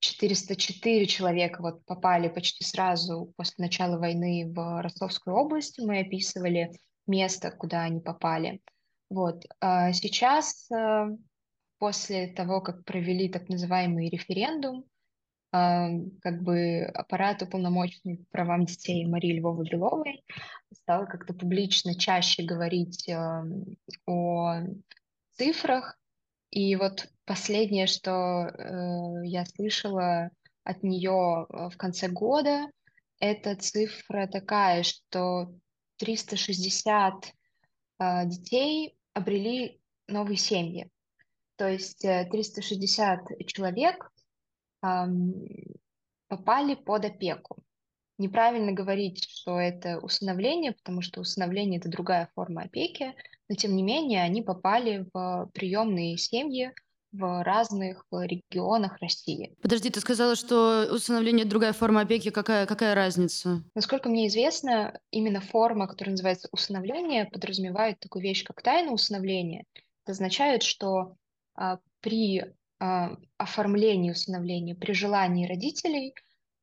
404 0.00 1.02
а, 1.02 1.06
человека 1.06 1.60
вот 1.60 1.84
попали 1.84 2.28
почти 2.28 2.64
сразу 2.64 3.34
после 3.36 3.64
начала 3.66 3.98
войны 3.98 4.50
в 4.50 4.82
Ростовскую 4.82 5.36
область. 5.36 5.78
Мы 5.78 6.00
описывали 6.00 6.72
место, 7.06 7.50
куда 7.50 7.82
они 7.82 8.00
попали. 8.00 8.62
Вот. 9.10 9.44
А 9.60 9.92
сейчас, 9.92 10.70
а, 10.70 11.08
после 11.78 12.28
того, 12.28 12.62
как 12.62 12.86
провели 12.86 13.28
так 13.28 13.50
называемый 13.50 14.08
референдум, 14.08 14.86
как 15.52 16.42
бы 16.42 16.82
аппарат 16.94 17.42
уполномоченный 17.42 18.18
по 18.18 18.24
правам 18.30 18.66
детей 18.66 19.04
Марии 19.06 19.38
Львовой 19.38 19.68
Беловой 19.68 20.22
стал 20.72 21.06
как-то 21.06 21.34
публично 21.34 21.94
чаще 21.96 22.44
говорить 22.44 23.08
о 24.06 24.62
цифрах. 25.40 25.98
И 26.50 26.76
вот 26.76 27.08
последнее, 27.24 27.86
что 27.86 28.10
э, 28.48 29.26
я 29.26 29.46
слышала 29.46 30.30
от 30.64 30.82
нее 30.82 31.46
э, 31.48 31.68
в 31.70 31.76
конце 31.76 32.08
года, 32.08 32.66
это 33.20 33.54
цифра 33.54 34.26
такая, 34.26 34.82
что 34.82 35.54
360 35.98 37.14
э, 37.24 38.26
детей 38.26 38.96
обрели 39.14 39.80
новые 40.08 40.36
семьи. 40.36 40.90
То 41.56 41.68
есть 41.68 42.00
360 42.00 43.46
человек 43.46 44.10
попали 44.80 46.74
под 46.74 47.04
опеку. 47.04 47.56
Неправильно 48.18 48.72
говорить, 48.72 49.26
что 49.28 49.58
это 49.58 49.98
усыновление, 49.98 50.72
потому 50.72 51.00
что 51.00 51.20
усыновление 51.20 51.80
это 51.80 51.88
другая 51.88 52.28
форма 52.34 52.62
опеки, 52.62 53.14
но 53.48 53.54
тем 53.56 53.74
не 53.74 53.82
менее 53.82 54.22
они 54.22 54.42
попали 54.42 55.06
в 55.12 55.50
приемные 55.54 56.18
семьи 56.18 56.72
в 57.12 57.42
разных 57.42 58.04
регионах 58.12 58.98
России. 59.00 59.56
Подожди, 59.62 59.90
ты 59.90 60.00
сказала, 60.00 60.36
что 60.36 60.88
усыновление 60.92 61.44
другая 61.44 61.72
форма 61.72 62.02
опеки. 62.02 62.30
Какая, 62.30 62.66
какая 62.66 62.94
разница? 62.94 63.64
Насколько 63.74 64.08
мне 64.08 64.28
известно, 64.28 65.00
именно 65.10 65.40
форма, 65.40 65.88
которая 65.88 66.12
называется 66.12 66.48
усыновление, 66.52 67.24
подразумевает 67.24 67.98
такую 68.00 68.22
вещь, 68.22 68.44
как 68.44 68.62
тайна 68.62 68.92
усыновления. 68.92 69.64
Это 70.04 70.12
означает, 70.12 70.62
что 70.62 71.16
а, 71.54 71.78
при 72.00 72.44
оформлении 73.36 74.10
усыновления 74.10 74.74
при 74.74 74.92
желании 74.92 75.46
родителей 75.46 76.14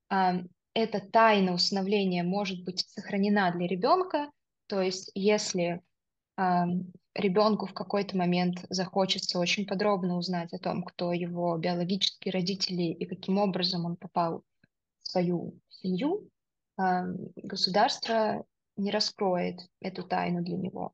а, 0.09 0.41
эта 0.74 1.00
тайна 1.00 1.53
усыновления 1.53 2.24
может 2.24 2.63
быть 2.63 2.88
сохранена 2.89 3.51
для 3.51 3.67
ребенка. 3.67 4.31
То 4.67 4.81
есть, 4.81 5.12
если 5.13 5.81
а, 6.36 6.65
ребенку 7.13 7.67
в 7.67 7.74
какой-то 7.74 8.17
момент 8.17 8.65
захочется 8.69 9.39
очень 9.39 9.67
подробно 9.67 10.17
узнать 10.17 10.53
о 10.53 10.59
том, 10.59 10.83
кто 10.83 11.13
его 11.13 11.55
биологические 11.57 12.31
родители 12.31 12.83
и 12.83 13.05
каким 13.05 13.38
образом 13.38 13.86
он 13.86 13.95
попал 13.95 14.43
в 15.01 15.07
свою 15.07 15.59
семью, 15.69 16.29
государство 16.77 18.45
не 18.75 18.91
раскроет 18.91 19.67
эту 19.81 20.03
тайну 20.03 20.43
для 20.43 20.57
него. 20.57 20.93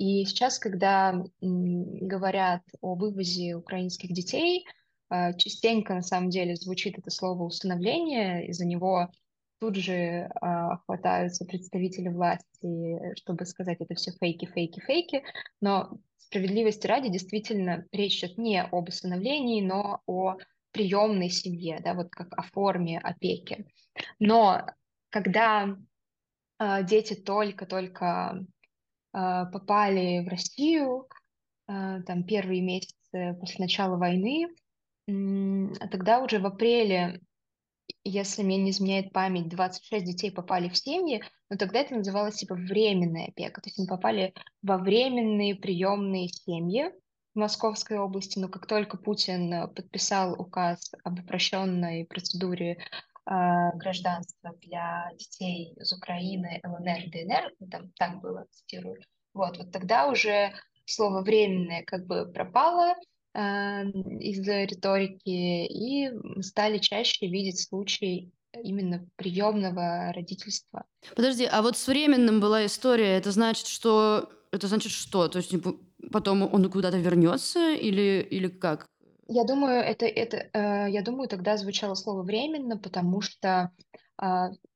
И 0.00 0.24
сейчас, 0.24 0.58
когда 0.58 1.22
говорят 1.42 2.62
о 2.80 2.94
вывозе 2.94 3.54
украинских 3.54 4.14
детей, 4.14 4.64
а, 5.10 5.34
частенько 5.34 5.94
на 5.94 6.00
самом 6.00 6.30
деле 6.30 6.56
звучит 6.56 6.98
это 6.98 7.10
слово 7.10 7.42
усыновление, 7.42 8.46
из-за 8.46 8.64
него 8.64 9.10
тут 9.58 9.76
же 9.76 10.30
а, 10.40 10.78
хватаются 10.78 11.44
представители 11.44 12.08
власти, 12.08 13.14
чтобы 13.16 13.44
сказать, 13.44 13.76
это 13.80 13.94
все 13.94 14.12
фейки, 14.12 14.46
фейки, 14.46 14.80
фейки. 14.80 15.22
Но 15.60 15.98
справедливости 16.16 16.86
ради, 16.86 17.10
действительно, 17.10 17.84
речь 17.92 18.24
идет 18.24 18.38
не 18.38 18.62
об 18.62 18.88
усыновлении, 18.88 19.60
но 19.60 20.00
о 20.06 20.38
приемной 20.70 21.28
семье, 21.28 21.78
да, 21.84 21.92
вот 21.92 22.08
как 22.08 22.32
о 22.38 22.42
форме 22.42 22.98
опеки. 23.00 23.66
Но 24.18 24.64
когда 25.10 25.76
а, 26.56 26.82
дети 26.84 27.12
только-только 27.12 28.46
попали 29.12 30.24
в 30.24 30.28
Россию, 30.28 31.08
а, 31.66 32.02
там 32.02 32.24
первые 32.24 32.62
месяцы 32.62 33.36
после 33.40 33.56
начала 33.58 33.96
войны, 33.96 34.48
а 35.08 35.88
тогда 35.88 36.20
уже 36.20 36.40
в 36.40 36.46
апреле, 36.46 37.20
если 38.04 38.42
мне 38.42 38.56
не 38.56 38.70
изменяет 38.70 39.12
память, 39.12 39.48
26 39.48 40.04
детей 40.04 40.30
попали 40.32 40.68
в 40.68 40.76
семьи, 40.76 41.22
но 41.48 41.56
тогда 41.56 41.80
это 41.80 41.94
называлось 41.94 42.36
типа 42.36 42.54
временная 42.54 43.28
опека, 43.28 43.60
то 43.60 43.68
есть 43.68 43.78
они 43.78 43.88
попали 43.88 44.34
во 44.62 44.78
временные 44.78 45.54
приемные 45.54 46.28
семьи 46.28 46.90
в 47.34 47.38
Московской 47.38 47.98
области, 47.98 48.38
но 48.38 48.48
как 48.48 48.66
только 48.66 48.96
Путин 48.96 49.68
подписал 49.74 50.40
указ 50.40 50.92
об 51.04 51.20
упрощенной 51.20 52.04
процедуре 52.06 52.78
э, 53.26 53.76
гражданства 53.76 54.52
для 54.62 55.10
детей 55.16 55.74
из 55.76 55.92
Украины, 55.92 56.60
ЛНР, 56.64 57.10
ДНР, 57.10 57.52
ну, 57.60 57.66
там 57.68 57.90
так 57.96 58.20
было, 58.20 58.46
цитирую, 58.50 59.00
вот, 59.34 59.58
вот 59.58 59.72
тогда 59.72 60.08
уже 60.08 60.52
слово 60.86 61.22
«временное» 61.22 61.84
как 61.84 62.06
бы 62.06 62.26
пропало 62.26 62.94
э, 63.34 63.40
из 64.20 64.46
риторики, 64.46 65.66
и 65.66 66.10
стали 66.42 66.78
чаще 66.78 67.28
видеть 67.28 67.60
случаи 67.60 68.32
именно 68.52 69.06
приемного 69.16 70.12
родительства. 70.12 70.84
Подожди, 71.14 71.44
а 71.44 71.62
вот 71.62 71.76
с 71.76 71.86
временным 71.86 72.40
была 72.40 72.66
история, 72.66 73.16
это 73.16 73.30
значит, 73.30 73.66
что... 73.66 74.28
Это 74.52 74.66
значит 74.66 74.90
что? 74.90 75.28
То 75.28 75.38
есть 75.38 75.50
типа, 75.50 75.76
потом 76.10 76.42
он 76.42 76.68
куда-то 76.68 76.98
вернется 76.98 77.72
или, 77.72 78.26
или 78.28 78.48
как? 78.48 78.88
Я 79.32 79.44
думаю, 79.44 79.80
это, 79.80 80.06
это, 80.06 80.50
э, 80.52 80.90
я 80.90 81.02
думаю, 81.02 81.28
тогда 81.28 81.56
звучало 81.56 81.94
слово 81.94 82.24
временно, 82.24 82.76
потому 82.76 83.20
что 83.20 83.70
э, 84.20 84.24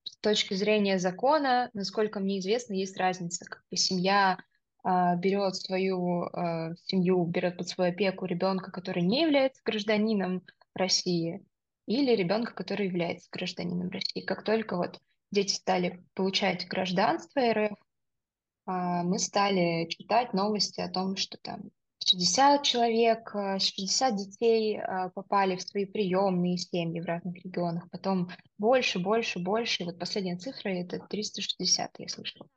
с 0.05 0.17
точки 0.21 0.55
зрения 0.55 1.01
закона, 1.01 1.71
насколько 1.73 2.21
мне 2.21 2.39
известно, 2.39 2.75
есть 2.75 2.97
разница. 2.97 3.47
Как 3.47 3.65
бы 3.69 3.77
семья 3.77 4.39
э, 4.85 5.17
берет 5.17 5.57
свою 5.57 6.27
э, 6.27 6.77
семью, 6.85 7.25
берет 7.25 7.59
под 7.59 7.69
свою 7.69 7.91
опеку 7.91 8.27
ребенка, 8.27 8.71
который 8.71 9.03
не 9.03 9.23
является 9.23 9.61
гражданином 9.65 10.43
России, 10.73 11.45
или 11.87 12.15
ребенка, 12.15 12.55
который 12.55 12.87
является 12.87 13.29
гражданином 13.33 13.91
России. 13.91 14.21
Как 14.21 14.45
только 14.45 14.77
вот 14.77 15.01
дети 15.33 15.53
стали 15.53 16.01
получать 16.15 16.69
гражданство 16.69 17.41
РФ, 17.41 17.73
э, 17.73 17.77
мы 19.03 19.19
стали 19.19 19.89
читать 19.89 20.33
новости 20.33 20.81
о 20.81 20.89
том, 20.89 21.17
что 21.17 21.39
там 21.39 21.73
60 22.07 22.63
человек, 22.63 23.31
60 23.33 24.13
э, 24.13 24.17
детей 24.17 24.79
э, 24.79 25.11
попали 25.15 25.57
в 25.57 25.63
свои 25.63 25.85
приемные 25.85 26.59
семьи 26.59 27.01
в 27.01 27.05
разных 27.07 27.37
регионах, 27.45 27.89
потом 27.91 28.31
больше, 28.59 28.99
больше, 28.99 29.39
больше. 29.39 29.83
И 29.83 29.87
вот 29.87 29.99
последняя 29.99 30.37
цифра— 30.37 30.69
это 30.71 30.99
360, 30.99 31.91
я 31.99 32.09
слышала. 32.09 32.49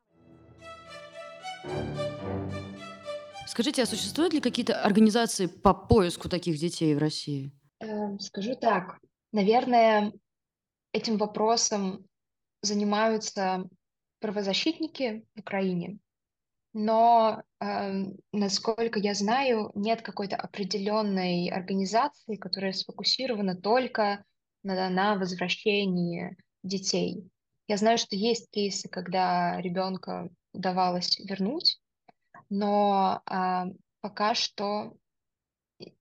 Скажите, 3.47 3.83
а 3.83 3.85
существуют 3.85 4.33
ли 4.33 4.41
какие-то 4.41 4.81
организации 4.81 5.47
по 5.47 5.73
поиску 5.73 6.29
таких 6.29 6.57
детей 6.57 6.93
в 6.93 6.99
России? 6.99 7.51
Эм, 7.79 8.19
скажу 8.19 8.55
так, 8.55 8.99
наверное, 9.31 10.11
этим 10.91 11.17
вопросом 11.17 12.05
занимаются 12.61 13.67
правозащитники 14.19 15.25
в 15.35 15.39
Украине, 15.39 15.99
но, 16.73 17.43
э, 17.59 18.03
насколько 18.31 18.99
я 18.99 19.13
знаю, 19.13 19.71
нет 19.75 20.01
какой-то 20.01 20.35
определенной 20.35 21.49
организации, 21.49 22.35
которая 22.35 22.73
сфокусирована 22.73 23.55
только 23.55 24.23
на, 24.63 24.89
на 24.89 25.15
возвращении 25.15 26.37
детей. 26.63 27.29
Я 27.67 27.77
знаю, 27.77 27.97
что 27.97 28.15
есть 28.15 28.49
кейсы, 28.51 28.89
когда 28.89 29.59
ребенка 29.61 30.29
удавалось 30.53 31.19
вернуть, 31.19 31.79
но 32.49 33.21
э, 33.29 33.63
пока 34.01 34.35
что 34.35 34.95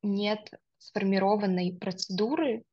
нет 0.03 0.51
сформированной 0.79 1.77
процедуры, 1.79 2.65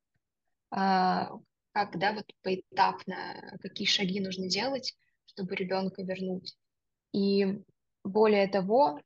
э, 0.76 1.28
когда 1.72 2.14
вот 2.14 2.26
поэтапно 2.44 3.58
какие 3.62 3.88
шаги 3.88 4.20
нужно 4.20 4.48
делать, 4.48 4.96
чтобы 5.26 5.56
ребенка 5.56 6.04
вернуть. 6.04 6.56
И 7.14 7.64
более 8.04 8.48
того, 8.48 9.00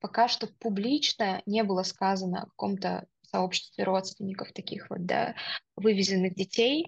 пока 0.00 0.28
что 0.28 0.48
публично 0.58 1.42
не 1.46 1.62
было 1.62 1.82
сказано 1.82 2.42
о 2.42 2.46
каком-то 2.46 3.06
сообществе 3.22 3.84
родственников 3.84 4.52
таких 4.52 4.90
вот, 4.90 5.06
да, 5.06 5.34
вывезенных 5.76 6.34
детей, 6.34 6.86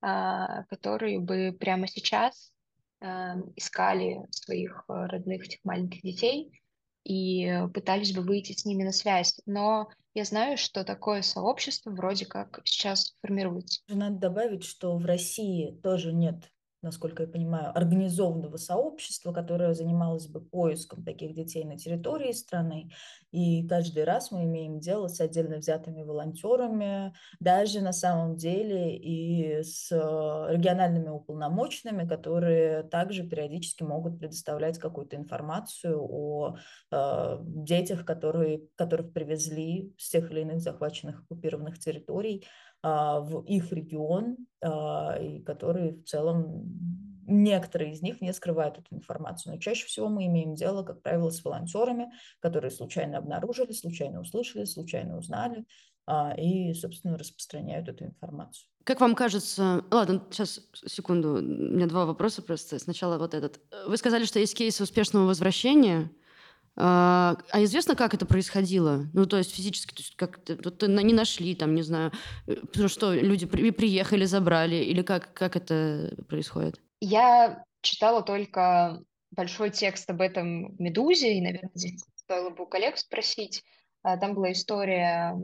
а, 0.00 0.64
которые 0.64 1.20
бы 1.20 1.56
прямо 1.58 1.86
сейчас 1.86 2.52
а, 3.00 3.36
искали 3.56 4.26
своих 4.30 4.84
э, 4.88 4.92
родных 5.06 5.44
этих 5.44 5.58
маленьких 5.64 6.02
детей 6.02 6.60
и 7.04 7.62
пытались 7.72 8.14
бы 8.14 8.22
выйти 8.22 8.52
с 8.52 8.64
ними 8.64 8.82
на 8.82 8.92
связь. 8.92 9.40
Но 9.46 9.88
я 10.14 10.24
знаю, 10.24 10.56
что 10.56 10.84
такое 10.84 11.22
сообщество 11.22 11.90
вроде 11.90 12.26
как 12.26 12.60
сейчас 12.64 13.14
формируется. 13.20 13.82
Надо 13.88 14.16
добавить, 14.16 14.64
что 14.64 14.96
в 14.96 15.04
России 15.04 15.78
тоже 15.82 16.12
нет 16.12 16.50
насколько 16.84 17.24
я 17.24 17.28
понимаю, 17.28 17.76
организованного 17.76 18.56
сообщества, 18.56 19.32
которое 19.32 19.74
занималось 19.74 20.26
бы 20.26 20.40
поиском 20.40 21.02
таких 21.02 21.34
детей 21.34 21.64
на 21.64 21.76
территории 21.76 22.32
страны. 22.32 22.90
И 23.32 23.66
каждый 23.66 24.04
раз 24.04 24.30
мы 24.30 24.44
имеем 24.44 24.78
дело 24.78 25.08
с 25.08 25.20
отдельно 25.20 25.56
взятыми 25.56 26.02
волонтерами, 26.02 27.14
даже 27.40 27.80
на 27.80 27.92
самом 27.92 28.36
деле 28.36 28.96
и 28.96 29.62
с 29.62 29.90
э, 29.90 29.96
региональными 30.52 31.08
уполномоченными, 31.08 32.06
которые 32.06 32.84
также 32.84 33.24
периодически 33.24 33.82
могут 33.82 34.20
предоставлять 34.20 34.78
какую-то 34.78 35.16
информацию 35.16 36.00
о 36.00 36.56
э, 36.92 37.38
детях, 37.40 38.04
которые, 38.04 38.68
которых 38.76 39.12
привезли 39.12 39.92
с 39.98 40.10
тех 40.10 40.30
или 40.30 40.42
иных 40.42 40.60
захваченных 40.60 41.22
оккупированных 41.22 41.78
территорий 41.78 42.46
в 42.84 43.42
их 43.46 43.72
регион, 43.72 44.36
а, 44.62 45.16
и 45.18 45.40
которые 45.40 45.94
в 45.94 46.04
целом 46.04 46.68
некоторые 47.26 47.92
из 47.92 48.02
них 48.02 48.20
не 48.20 48.32
скрывают 48.34 48.78
эту 48.78 48.94
информацию. 48.94 49.54
Но 49.54 49.58
чаще 49.58 49.86
всего 49.86 50.08
мы 50.08 50.26
имеем 50.26 50.54
дело, 50.54 50.82
как 50.82 51.02
правило, 51.02 51.30
с 51.30 51.42
волонтерами, 51.42 52.12
которые 52.40 52.70
случайно 52.70 53.16
обнаружили, 53.16 53.72
случайно 53.72 54.20
услышали, 54.20 54.66
случайно 54.66 55.16
узнали 55.16 55.64
а, 56.06 56.34
и, 56.36 56.74
собственно, 56.74 57.16
распространяют 57.16 57.88
эту 57.88 58.04
информацию. 58.04 58.66
Как 58.84 59.00
вам 59.00 59.14
кажется... 59.14 59.82
Ладно, 59.90 60.22
сейчас, 60.30 60.60
секунду. 60.86 61.36
У 61.36 61.40
меня 61.40 61.86
два 61.86 62.04
вопроса 62.04 62.42
просто. 62.42 62.78
Сначала 62.78 63.16
вот 63.16 63.32
этот. 63.32 63.60
Вы 63.86 63.96
сказали, 63.96 64.26
что 64.26 64.38
есть 64.38 64.54
кейсы 64.54 64.82
успешного 64.82 65.24
возвращения. 65.24 66.10
А, 66.76 67.36
а 67.50 67.62
известно, 67.62 67.94
как 67.94 68.14
это 68.14 68.26
происходило? 68.26 69.06
Ну, 69.12 69.26
то 69.26 69.36
есть 69.36 69.54
физически, 69.54 69.94
то 69.94 70.00
есть 70.00 70.16
как 70.16 70.38
-то, 70.38 71.02
не 71.02 71.12
нашли, 71.12 71.54
там, 71.54 71.74
не 71.74 71.82
знаю, 71.82 72.12
э, 72.46 72.88
что 72.88 73.14
люди 73.14 73.46
при, 73.46 73.70
приехали, 73.70 74.24
забрали, 74.24 74.76
или 74.76 75.02
как, 75.02 75.32
как 75.34 75.56
это 75.56 76.16
происходит? 76.28 76.80
Я 77.00 77.64
читала 77.80 78.22
только 78.22 79.00
большой 79.30 79.70
текст 79.70 80.10
об 80.10 80.20
этом 80.20 80.74
в 80.74 80.80
«Медузе», 80.80 81.34
и, 81.34 81.40
наверное, 81.40 81.70
здесь 81.74 82.04
стоило 82.16 82.50
бы 82.50 82.64
у 82.64 82.66
коллег 82.66 82.96
спросить. 82.98 83.62
А, 84.02 84.16
там 84.16 84.34
была 84.34 84.52
история 84.52 85.34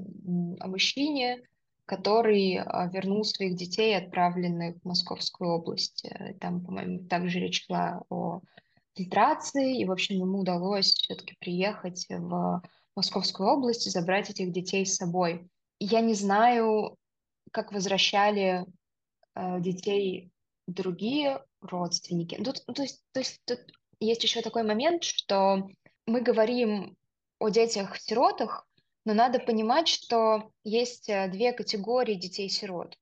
о 0.61 0.69
мужчине, 0.69 1.43
который 1.87 2.59
а, 2.59 2.87
вернул 2.87 3.25
своих 3.25 3.57
детей, 3.57 3.97
отправленных 3.97 4.77
в 4.83 4.85
Московскую 4.85 5.51
область. 5.51 6.05
Э, 6.05 6.35
там, 6.35 6.65
по-моему, 6.65 7.07
также 7.09 7.41
речь 7.41 7.67
шла 7.67 8.03
о 8.11 8.41
фильтрации, 8.97 9.81
и, 9.81 9.85
в 9.85 9.93
общем, 9.93 10.17
ему 10.17 10.41
удалось 10.41 10.93
все-таки 10.95 11.37
приехать 11.41 12.07
в 12.09 12.63
Московскую 12.97 13.49
область 13.49 13.87
и 13.87 13.91
забрать 13.91 14.31
этих 14.31 14.53
детей 14.53 14.85
с 14.85 14.97
собой. 14.97 15.49
Я 15.79 16.01
не 16.01 16.15
знаю, 16.15 16.97
как 17.53 17.73
возвращали 17.73 18.67
э, 19.35 19.61
детей 19.61 20.31
другие 20.67 21.45
родственники. 21.61 22.37
Ну, 22.39 22.45
тут, 22.45 22.63
ну, 22.67 22.75
то, 22.75 22.83
есть, 22.83 23.03
то 23.13 23.21
есть 23.21 23.41
тут 23.45 23.61
есть 24.01 24.23
еще 24.23 24.43
такой 24.43 24.63
момент, 24.63 25.05
что 25.05 25.69
мы 26.07 26.21
говорим 26.21 26.97
о 27.39 27.49
детях-сиротах, 27.49 28.67
но 29.05 29.15
надо 29.15 29.39
понимать, 29.39 29.89
что 29.89 30.51
есть 30.65 31.09
э, 31.09 31.29
две 31.29 31.53
категории 31.53 32.15
детей-сирот. 32.15 32.97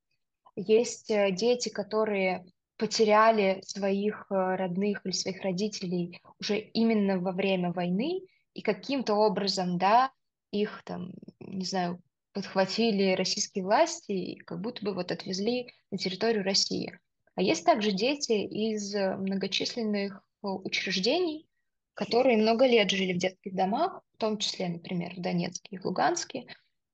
Есть 0.55 1.11
э, 1.11 1.31
дети, 1.33 1.69
которые 1.69 2.47
потеряли 2.79 3.61
своих 3.67 4.27
э, 4.31 4.35
родных 4.35 5.05
или 5.05 5.13
своих 5.13 5.43
родителей 5.43 6.21
уже 6.41 6.59
именно 6.59 7.19
во 7.19 7.33
время 7.33 7.73
войны, 7.73 8.23
и 8.55 8.63
каким-то 8.63 9.15
образом, 9.15 9.79
да, 9.79 10.11
их 10.53 10.83
там, 10.85 11.13
не 11.41 11.65
знаю, 11.65 12.01
подхватили 12.33 13.15
российские 13.15 13.65
власти 13.65 14.13
и 14.13 14.37
как 14.39 14.61
будто 14.61 14.85
бы 14.85 14.95
вот 14.95 15.13
отвезли 15.13 15.73
на 15.91 15.99
территорию 15.99 16.45
России. 16.45 16.99
А 17.35 17.43
есть 17.43 17.65
также 17.65 17.93
дети 17.93 18.33
из 18.33 18.95
многочисленных 18.95 20.23
э, 20.43 20.47
учреждений, 20.47 21.47
которые 21.95 22.37
много 22.37 22.65
лет 22.65 22.91
жили 22.91 23.13
в 23.13 23.19
детских 23.19 23.55
домах, 23.55 24.03
в 24.15 24.19
том 24.19 24.39
числе, 24.39 24.69
например, 24.69 25.15
в 25.17 25.21
Донецке 25.21 25.69
и 25.73 25.79
в 25.79 25.85
Луганске. 25.85 26.47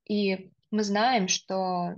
И 0.08 0.50
мы 0.70 0.82
знаем, 0.82 1.28
что 1.28 1.94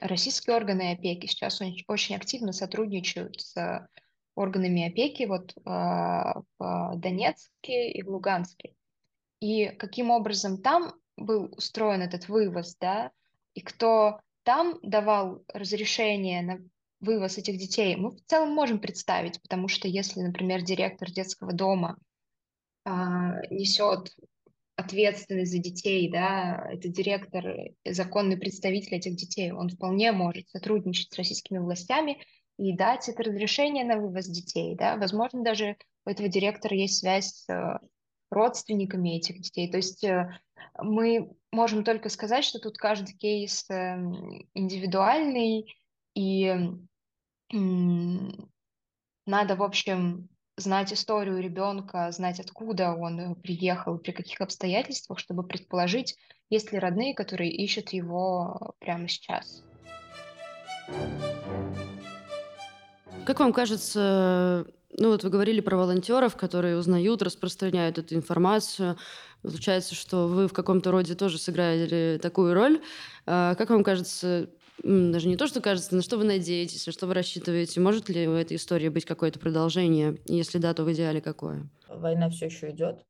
российские 0.00 0.56
органы 0.56 0.92
опеки 0.92 1.26
сейчас 1.26 1.60
очень 1.88 2.16
активно 2.16 2.52
сотрудничают 2.52 3.40
с 3.40 3.88
органами 4.34 4.88
опеки 4.88 5.24
вот 5.24 5.54
в 5.64 6.94
Донецке 6.96 7.90
и 7.90 8.02
в 8.02 8.08
Луганске. 8.08 8.74
И 9.40 9.66
каким 9.68 10.10
образом 10.10 10.62
там 10.62 10.94
был 11.16 11.52
устроен 11.56 12.02
этот 12.02 12.28
вывоз, 12.28 12.76
да, 12.76 13.10
и 13.54 13.60
кто 13.60 14.20
там 14.42 14.78
давал 14.82 15.42
разрешение 15.52 16.42
на 16.42 16.58
вывоз 17.00 17.38
этих 17.38 17.58
детей, 17.58 17.96
мы 17.96 18.10
в 18.10 18.24
целом 18.26 18.50
можем 18.50 18.78
представить, 18.78 19.40
потому 19.42 19.68
что 19.68 19.88
если, 19.88 20.20
например, 20.20 20.62
директор 20.62 21.10
детского 21.10 21.52
дома 21.52 21.96
а, 22.84 23.40
несет 23.50 24.14
ответственность 24.76 25.52
за 25.52 25.58
детей, 25.58 26.10
да, 26.10 26.68
это 26.70 26.88
директор, 26.88 27.44
законный 27.84 28.36
представитель 28.36 28.96
этих 28.96 29.16
детей, 29.16 29.50
он 29.50 29.70
вполне 29.70 30.12
может 30.12 30.48
сотрудничать 30.50 31.12
с 31.12 31.16
российскими 31.16 31.58
властями 31.58 32.22
и 32.58 32.76
дать 32.76 33.08
это 33.08 33.22
разрешение 33.22 33.84
на 33.84 33.96
вывоз 33.96 34.26
детей, 34.26 34.76
да, 34.76 34.96
возможно, 34.96 35.42
даже 35.42 35.76
у 36.04 36.10
этого 36.10 36.28
директора 36.28 36.76
есть 36.76 36.98
связь 36.98 37.32
с 37.32 37.48
э, 37.48 37.78
родственниками 38.30 39.16
этих 39.16 39.40
детей, 39.40 39.70
то 39.70 39.78
есть 39.78 40.04
э, 40.04 40.38
мы 40.78 41.32
можем 41.52 41.82
только 41.82 42.10
сказать, 42.10 42.44
что 42.44 42.58
тут 42.58 42.76
каждый 42.76 43.14
кейс 43.14 43.64
эм, 43.70 44.46
индивидуальный, 44.52 45.74
и 46.14 46.54
надо, 47.50 49.56
в 49.56 49.62
общем, 49.62 50.28
знать 50.56 50.92
историю 50.92 51.42
ребенка, 51.42 52.10
знать, 52.12 52.40
откуда 52.40 52.92
он 52.92 53.20
э, 53.20 53.34
приехал, 53.34 53.98
при 53.98 54.12
каких 54.12 54.40
обстоятельствах, 54.40 55.18
чтобы 55.18 55.42
предположить, 55.42 56.16
есть 56.48 56.72
ли 56.72 56.78
родные, 56.78 57.14
которые 57.14 57.50
ищут 57.50 57.90
его 57.90 58.74
прямо 58.78 59.08
сейчас. 59.08 59.62
Как 63.26 63.40
вам 63.40 63.52
кажется, 63.52 64.66
ну 64.98 65.10
вот 65.10 65.24
вы 65.24 65.30
говорили 65.30 65.60
про 65.60 65.76
волонтеров, 65.76 66.36
которые 66.36 66.78
узнают, 66.78 67.22
распространяют 67.22 67.98
эту 67.98 68.14
информацию. 68.14 68.96
Получается, 69.42 69.94
что 69.94 70.28
вы 70.28 70.48
в 70.48 70.52
каком-то 70.52 70.90
роде 70.90 71.14
тоже 71.14 71.38
сыграли 71.38 72.18
такую 72.22 72.54
роль. 72.54 72.80
А 73.26 73.56
как 73.56 73.70
вам 73.70 73.82
кажется, 73.84 74.48
даже 74.82 75.28
не 75.28 75.36
то, 75.36 75.46
что 75.46 75.60
кажется, 75.60 75.94
на 75.94 76.02
что 76.02 76.18
вы 76.18 76.24
надеетесь, 76.24 76.86
на 76.86 76.92
что 76.92 77.06
вы 77.06 77.14
рассчитываете? 77.14 77.80
Может 77.80 78.08
ли 78.08 78.28
у 78.28 78.32
этой 78.32 78.56
истории 78.56 78.88
быть 78.88 79.04
какое-то 79.04 79.38
продолжение? 79.38 80.18
Если 80.26 80.58
да, 80.58 80.74
то 80.74 80.84
в 80.84 80.92
идеале 80.92 81.20
какое? 81.20 81.68
Война 81.88 82.30
все 82.30 82.46
еще 82.46 82.70
идет. 82.70 83.04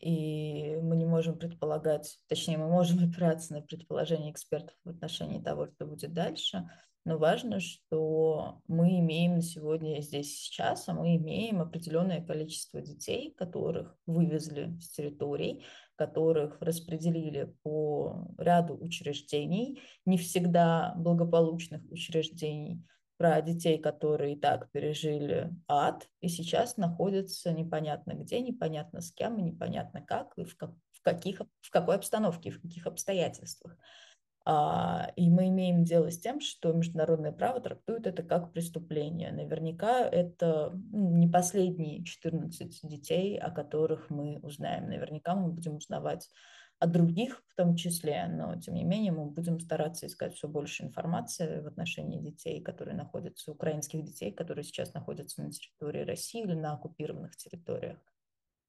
И 0.00 0.76
мы 0.82 0.96
не 0.96 1.04
можем 1.04 1.38
предполагать, 1.38 2.18
точнее, 2.28 2.58
мы 2.58 2.68
можем 2.68 2.98
опираться 3.10 3.52
на 3.52 3.60
предположения 3.60 4.30
экспертов 4.30 4.74
в 4.84 4.90
отношении 4.90 5.40
того, 5.40 5.68
что 5.68 5.86
будет 5.86 6.12
дальше. 6.12 6.68
Но 7.06 7.16
важно, 7.16 7.60
что 7.60 8.60
мы 8.68 8.98
имеем 9.00 9.36
на 9.36 9.42
сегодня 9.42 10.02
здесь 10.02 10.38
сейчас, 10.38 10.86
а 10.86 10.92
мы 10.92 11.16
имеем 11.16 11.62
определенное 11.62 12.22
количество 12.22 12.80
детей, 12.82 13.34
которых 13.38 13.96
вывезли 14.04 14.78
с 14.80 14.90
территорий, 14.90 15.64
которых 16.00 16.56
распределили 16.62 17.54
по 17.62 18.26
ряду 18.38 18.74
учреждений, 18.74 19.82
не 20.06 20.16
всегда 20.16 20.94
благополучных 20.96 21.82
учреждений, 21.90 22.82
про 23.18 23.42
детей, 23.42 23.76
которые 23.78 24.32
и 24.32 24.40
так 24.40 24.70
пережили 24.70 25.50
ад, 25.68 26.08
и 26.22 26.28
сейчас 26.28 26.78
находятся 26.78 27.52
непонятно 27.52 28.14
где, 28.14 28.40
непонятно 28.40 29.02
с 29.02 29.12
кем, 29.12 29.44
непонятно 29.44 30.00
как, 30.00 30.32
и 30.38 30.44
в, 30.44 30.56
как, 30.56 30.70
в, 30.92 31.02
каких, 31.02 31.42
в 31.60 31.70
какой 31.70 31.96
обстановке, 31.96 32.50
в 32.50 32.62
каких 32.62 32.86
обстоятельствах. 32.86 33.76
А, 34.46 35.12
и 35.16 35.28
мы 35.28 35.48
имеем 35.48 35.84
дело 35.84 36.10
с 36.10 36.18
тем, 36.18 36.40
что 36.40 36.72
международное 36.72 37.32
право 37.32 37.60
трактует 37.60 38.06
это 38.06 38.22
как 38.22 38.52
преступление. 38.52 39.32
Наверняка 39.32 40.00
это 40.00 40.70
ну, 40.92 41.10
не 41.10 41.28
последние 41.28 42.04
14 42.04 42.80
детей, 42.88 43.38
о 43.38 43.50
которых 43.50 44.08
мы 44.08 44.38
узнаем. 44.40 44.88
Наверняка 44.88 45.34
мы 45.34 45.52
будем 45.52 45.76
узнавать 45.76 46.28
о 46.78 46.86
других 46.86 47.42
в 47.48 47.54
том 47.54 47.76
числе, 47.76 48.26
но 48.26 48.58
тем 48.58 48.74
не 48.74 48.84
менее 48.84 49.12
мы 49.12 49.26
будем 49.26 49.60
стараться 49.60 50.06
искать 50.06 50.34
все 50.34 50.48
больше 50.48 50.82
информации 50.82 51.60
в 51.60 51.66
отношении 51.66 52.18
детей, 52.18 52.62
которые 52.62 52.96
находятся, 52.96 53.52
украинских 53.52 54.02
детей, 54.02 54.32
которые 54.32 54.64
сейчас 54.64 54.94
находятся 54.94 55.42
на 55.42 55.52
территории 55.52 56.04
России 56.04 56.42
или 56.42 56.54
на 56.54 56.72
оккупированных 56.72 57.36
территориях. 57.36 57.98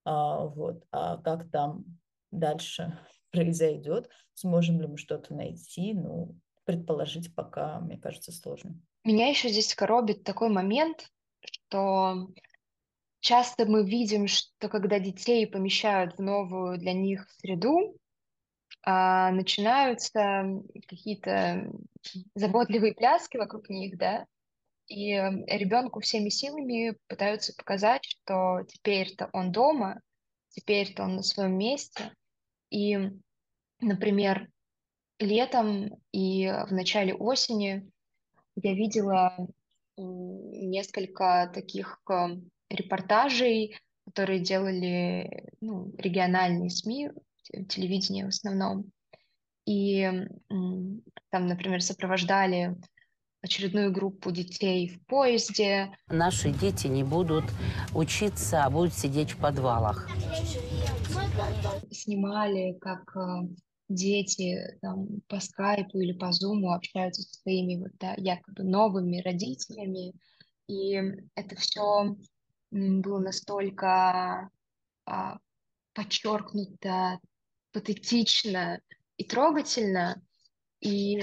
А, 0.04 0.46
вот. 0.46 0.84
а 0.92 1.18
как 1.18 1.50
там 1.50 1.86
дальше 2.32 2.98
произойдет, 3.32 4.10
сможем 4.34 4.82
ли 4.82 4.88
мы 4.88 4.98
что-то 4.98 5.34
найти, 5.34 5.94
ну, 5.94 6.36
предположить 6.66 7.34
пока, 7.36 7.80
мне 7.80 7.98
кажется, 7.98 8.32
сложно. 8.32 8.80
Меня 9.04 9.30
еще 9.30 9.50
здесь 9.50 9.74
коробит 9.74 10.24
такой 10.24 10.50
момент, 10.50 11.12
что 11.44 12.28
часто 13.20 13.66
мы 13.66 13.84
видим, 13.84 14.28
что 14.28 14.70
когда 14.70 15.00
детей 15.00 15.48
помещают 15.48 16.18
в 16.18 16.22
новую 16.22 16.78
для 16.78 16.94
них 16.94 17.30
среду, 17.40 17.98
а, 18.84 19.32
начинаются 19.32 20.44
какие-то 20.88 21.72
заботливые 22.36 22.94
пляски 22.94 23.38
вокруг 23.38 23.70
них, 23.70 23.98
да, 23.98 24.26
и 24.88 25.14
ребенку 25.14 26.00
всеми 26.02 26.30
силами 26.30 26.98
пытаются 27.08 27.54
показать, 27.56 28.04
что 28.06 28.64
теперь-то 28.68 29.30
он 29.34 29.52
дома, 29.52 30.02
теперь-то 30.50 31.04
он 31.04 31.16
на 31.16 31.24
своем 31.24 31.58
месте, 31.58 32.14
и, 32.72 33.12
например, 33.80 34.50
летом 35.20 35.92
и 36.12 36.48
в 36.48 36.72
начале 36.72 37.14
осени 37.14 37.88
я 38.56 38.74
видела 38.74 39.36
несколько 39.98 41.52
таких 41.54 42.02
э, 42.10 42.38
репортажей, 42.70 43.78
которые 44.06 44.40
делали 44.40 45.50
ну, 45.62 45.94
региональные 45.98 46.70
СМИ, 46.70 47.12
телевидение 47.70 48.26
в 48.26 48.30
основном. 48.30 48.92
И 49.66 50.10
там, 51.30 51.48
например, 51.48 51.84
сопровождали 51.84 52.76
очередную 53.42 53.92
группу 53.92 54.32
детей 54.32 54.90
в 54.90 55.06
поезде. 55.06 55.92
Наши 56.08 56.52
дети 56.52 56.88
не 56.88 57.04
будут 57.04 57.46
учиться, 57.94 58.64
а 58.64 58.70
будут 58.70 58.94
сидеть 58.94 59.32
в 59.32 59.38
подвалах. 59.38 60.10
Снимали, 61.92 62.78
как 62.80 63.16
э, 63.16 63.48
дети 63.90 64.78
там, 64.82 65.22
по 65.28 65.40
скайпу 65.40 66.00
или 66.00 66.14
по 66.14 66.32
зуму 66.32 66.74
общаются 66.74 67.22
со 67.22 67.42
своими 67.42 67.76
вот, 67.76 67.92
да, 68.00 68.14
якобы 68.18 68.64
новыми 68.64 69.22
родителями. 69.22 70.14
И 70.68 70.94
это 71.36 71.56
все 71.56 72.16
было 72.72 73.20
настолько 73.20 74.50
а, 75.06 75.38
подчеркнуто, 75.94 77.20
патетично 77.74 78.80
и 79.18 79.24
трогательно. 79.26 80.22
И 80.80 81.20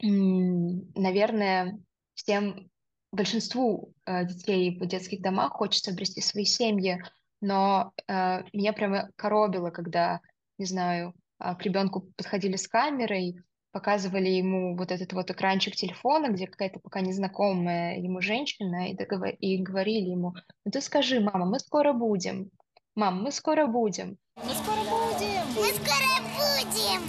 наверное, 0.00 1.78
всем 2.14 2.70
большинству 3.10 3.94
э, 4.04 4.26
детей 4.26 4.78
в 4.78 4.86
детских 4.86 5.22
домах 5.22 5.52
хочется 5.52 5.92
обрести 5.92 6.20
свои 6.20 6.44
семьи, 6.44 7.02
но 7.44 7.92
э, 8.08 8.42
меня 8.54 8.72
прямо 8.72 9.10
коробило, 9.16 9.70
когда, 9.70 10.20
не 10.58 10.64
знаю, 10.64 11.14
э, 11.38 11.54
к 11.54 11.62
ребенку 11.62 12.08
подходили 12.16 12.56
с 12.56 12.66
камерой, 12.66 13.36
показывали 13.70 14.30
ему 14.30 14.76
вот 14.76 14.90
этот 14.90 15.12
вот 15.12 15.30
экранчик 15.30 15.76
телефона, 15.76 16.28
где 16.28 16.46
какая-то 16.46 16.80
пока 16.80 17.00
незнакомая 17.00 17.98
ему 17.98 18.22
женщина, 18.22 18.90
и, 18.90 18.96
договор... 18.96 19.28
и 19.40 19.58
говорили 19.58 20.10
ему, 20.10 20.34
ну 20.64 20.70
ты 20.70 20.80
скажи, 20.80 21.20
мама, 21.20 21.44
мы 21.44 21.58
скоро 21.58 21.92
будем, 21.92 22.50
мам, 22.94 23.22
мы 23.22 23.30
скоро 23.30 23.66
будем. 23.66 24.16
Мы 24.36 24.54
скоро 24.54 24.80
будем! 24.80 25.44
Мы 25.54 25.66
скоро 25.74 26.14
будем! 26.38 27.02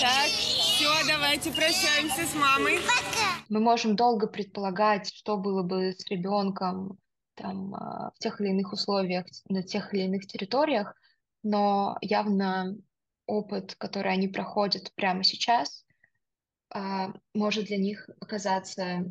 Так, 0.00 0.26
все, 0.28 0.88
давайте 1.08 1.50
прощаемся 1.50 2.26
с 2.26 2.34
мамой. 2.36 2.78
Пока! 2.86 3.44
Мы 3.48 3.58
можем 3.58 3.96
долго 3.96 4.28
предполагать, 4.28 5.12
что 5.12 5.36
было 5.36 5.64
бы 5.64 5.92
с 5.92 6.06
ребенком 6.06 6.96
там, 7.34 7.74
а, 7.74 8.12
в 8.14 8.18
тех 8.18 8.40
или 8.40 8.48
иных 8.48 8.72
условиях, 8.72 9.26
на 9.48 9.62
тех 9.62 9.92
или 9.94 10.02
иных 10.02 10.26
территориях, 10.26 10.94
но 11.42 11.96
явно 12.00 12.76
опыт, 13.26 13.74
который 13.76 14.12
они 14.12 14.28
проходят 14.28 14.92
прямо 14.94 15.24
сейчас, 15.24 15.84
а, 16.70 17.12
может 17.34 17.66
для 17.66 17.78
них 17.78 18.08
оказаться 18.20 19.04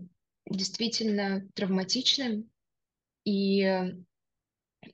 действительно 0.45 1.47
травматичным 1.53 2.49
и 3.23 3.95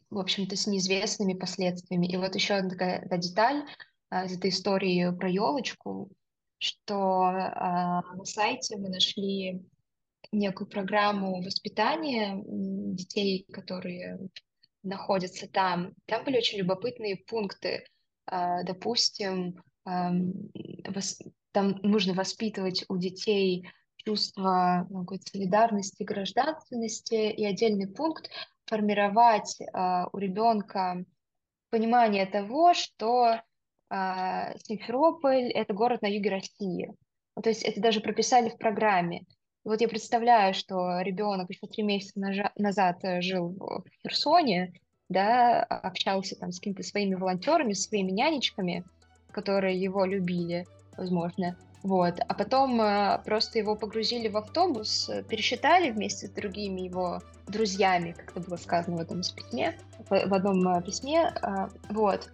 в 0.09 0.19
общем-то, 0.19 0.55
с 0.55 0.65
неизвестными 0.65 1.33
последствиями. 1.33 2.07
И 2.07 2.17
вот 2.17 2.33
еще 2.35 2.55
одна 2.55 2.69
такая 2.71 3.07
деталь 3.17 3.65
а, 4.09 4.25
из 4.25 4.37
этой 4.37 4.49
истории 4.49 5.15
про 5.15 5.29
елочку, 5.29 6.09
что 6.57 7.31
на 7.31 8.23
сайте 8.23 8.77
мы 8.77 8.89
нашли 8.89 9.63
некую 10.31 10.67
программу 10.67 11.41
воспитания 11.41 12.41
детей, 12.45 13.45
которые 13.51 14.19
находятся 14.83 15.47
там. 15.47 15.93
Там 16.05 16.23
были 16.23 16.37
очень 16.37 16.59
любопытные 16.59 17.17
пункты. 17.17 17.85
А, 18.27 18.63
допустим, 18.63 19.61
там 19.83 21.79
нужно 21.83 22.13
воспитывать 22.13 22.85
у 22.89 22.97
детей 22.97 23.67
чувство 23.97 24.87
ну, 24.89 25.05
солидарности, 25.31 26.03
гражданственности 26.03 27.31
и 27.31 27.45
отдельный 27.45 27.87
пункт 27.87 28.29
формировать 28.65 29.57
а, 29.73 30.07
у 30.11 30.17
ребенка 30.17 31.03
понимание 31.69 32.25
того, 32.25 32.73
что 32.73 33.41
а, 33.89 34.57
Симферополь 34.59 35.51
это 35.51 35.73
город 35.73 36.01
на 36.01 36.07
юге 36.07 36.29
России. 36.29 36.93
То 37.41 37.49
есть 37.49 37.63
это 37.63 37.81
даже 37.81 37.99
прописали 37.99 38.49
в 38.49 38.57
программе. 38.57 39.25
Вот 39.65 39.81
я 39.81 39.87
представляю, 39.87 40.53
что 40.53 41.01
ребенок 41.01 41.49
еще 41.49 41.67
три 41.67 41.83
месяца 41.83 42.19
назад 42.55 42.99
э, 43.03 43.21
жил 43.21 43.55
в 43.57 43.83
Херсоне, 44.03 44.73
да, 45.09 45.63
общался 45.63 46.35
там 46.35 46.51
с 46.51 46.59
какими-то 46.59 46.83
своими 46.83 47.15
волонтерами, 47.15 47.73
своими 47.73 48.11
нянечками, 48.11 48.85
которые 49.31 49.81
его 49.81 50.05
любили, 50.05 50.67
возможно. 50.97 51.57
Вот. 51.81 52.19
А 52.27 52.33
потом 52.33 52.79
э, 52.81 53.21
просто 53.25 53.59
его 53.59 53.75
погрузили 53.75 54.27
в 54.27 54.37
автобус, 54.37 55.09
э, 55.09 55.23
пересчитали 55.23 55.91
вместе 55.91 56.27
с 56.27 56.31
другими 56.31 56.81
его 56.81 57.21
друзьями, 57.47 58.13
как 58.17 58.31
это 58.31 58.41
было 58.41 58.57
сказано 58.57 58.97
в 58.97 59.01
этом 59.01 59.21
письме, 59.21 59.77
в, 60.09 60.33
одном 60.33 60.81
письме. 60.83 61.33
Э, 61.41 61.67
вот. 61.89 62.29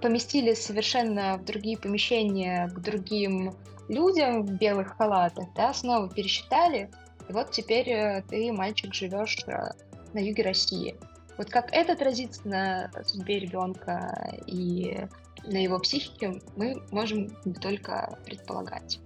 Поместили 0.00 0.54
совершенно 0.54 1.36
в 1.36 1.44
другие 1.44 1.78
помещения 1.78 2.68
к 2.68 2.80
другим 2.80 3.54
людям 3.88 4.44
в 4.44 4.52
белых 4.52 4.96
халатах, 4.96 5.46
да, 5.54 5.72
снова 5.74 6.08
пересчитали, 6.08 6.90
и 7.28 7.32
вот 7.32 7.50
теперь 7.50 7.88
э, 7.88 8.22
ты, 8.28 8.52
мальчик, 8.52 8.94
живешь 8.94 9.38
э, 9.46 9.70
на 10.12 10.18
юге 10.18 10.42
России. 10.42 10.96
Вот 11.36 11.50
как 11.50 11.72
это 11.72 11.94
отразится 11.94 12.46
на 12.46 12.90
судьбе 13.06 13.40
ребенка 13.40 14.36
и 14.46 15.06
на 15.44 15.56
его 15.62 15.78
психике, 15.78 16.40
мы 16.56 16.82
можем 16.90 17.30
только 17.60 18.18
предполагать. 18.24 19.00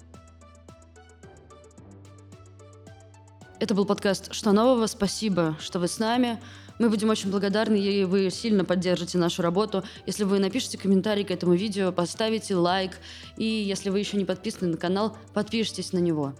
Это 3.60 3.74
был 3.74 3.86
подкаст 3.86 4.32
«Что 4.32 4.52
нового?». 4.52 4.86
Спасибо, 4.86 5.56
что 5.58 5.80
вы 5.80 5.88
с 5.88 5.98
нами. 5.98 6.38
Мы 6.78 6.90
будем 6.90 7.10
очень 7.10 7.30
благодарны, 7.30 7.76
и 7.76 8.04
вы 8.04 8.30
сильно 8.30 8.64
поддержите 8.64 9.18
нашу 9.18 9.42
работу, 9.42 9.84
если 10.06 10.24
вы 10.24 10.38
напишите 10.38 10.78
комментарий 10.78 11.24
к 11.24 11.30
этому 11.30 11.54
видео, 11.54 11.92
поставите 11.92 12.54
лайк, 12.54 12.92
и 13.36 13.44
если 13.44 13.90
вы 13.90 13.98
еще 13.98 14.16
не 14.16 14.24
подписаны 14.24 14.70
на 14.70 14.76
канал, 14.76 15.16
подпишитесь 15.34 15.92
на 15.92 15.98
него. 15.98 16.34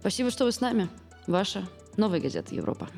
Спасибо, 0.00 0.30
что 0.30 0.44
вы 0.44 0.52
с 0.52 0.60
нами. 0.60 0.88
Ваша 1.26 1.66
Новая 1.96 2.20
газета 2.20 2.54
Европа. 2.54 2.88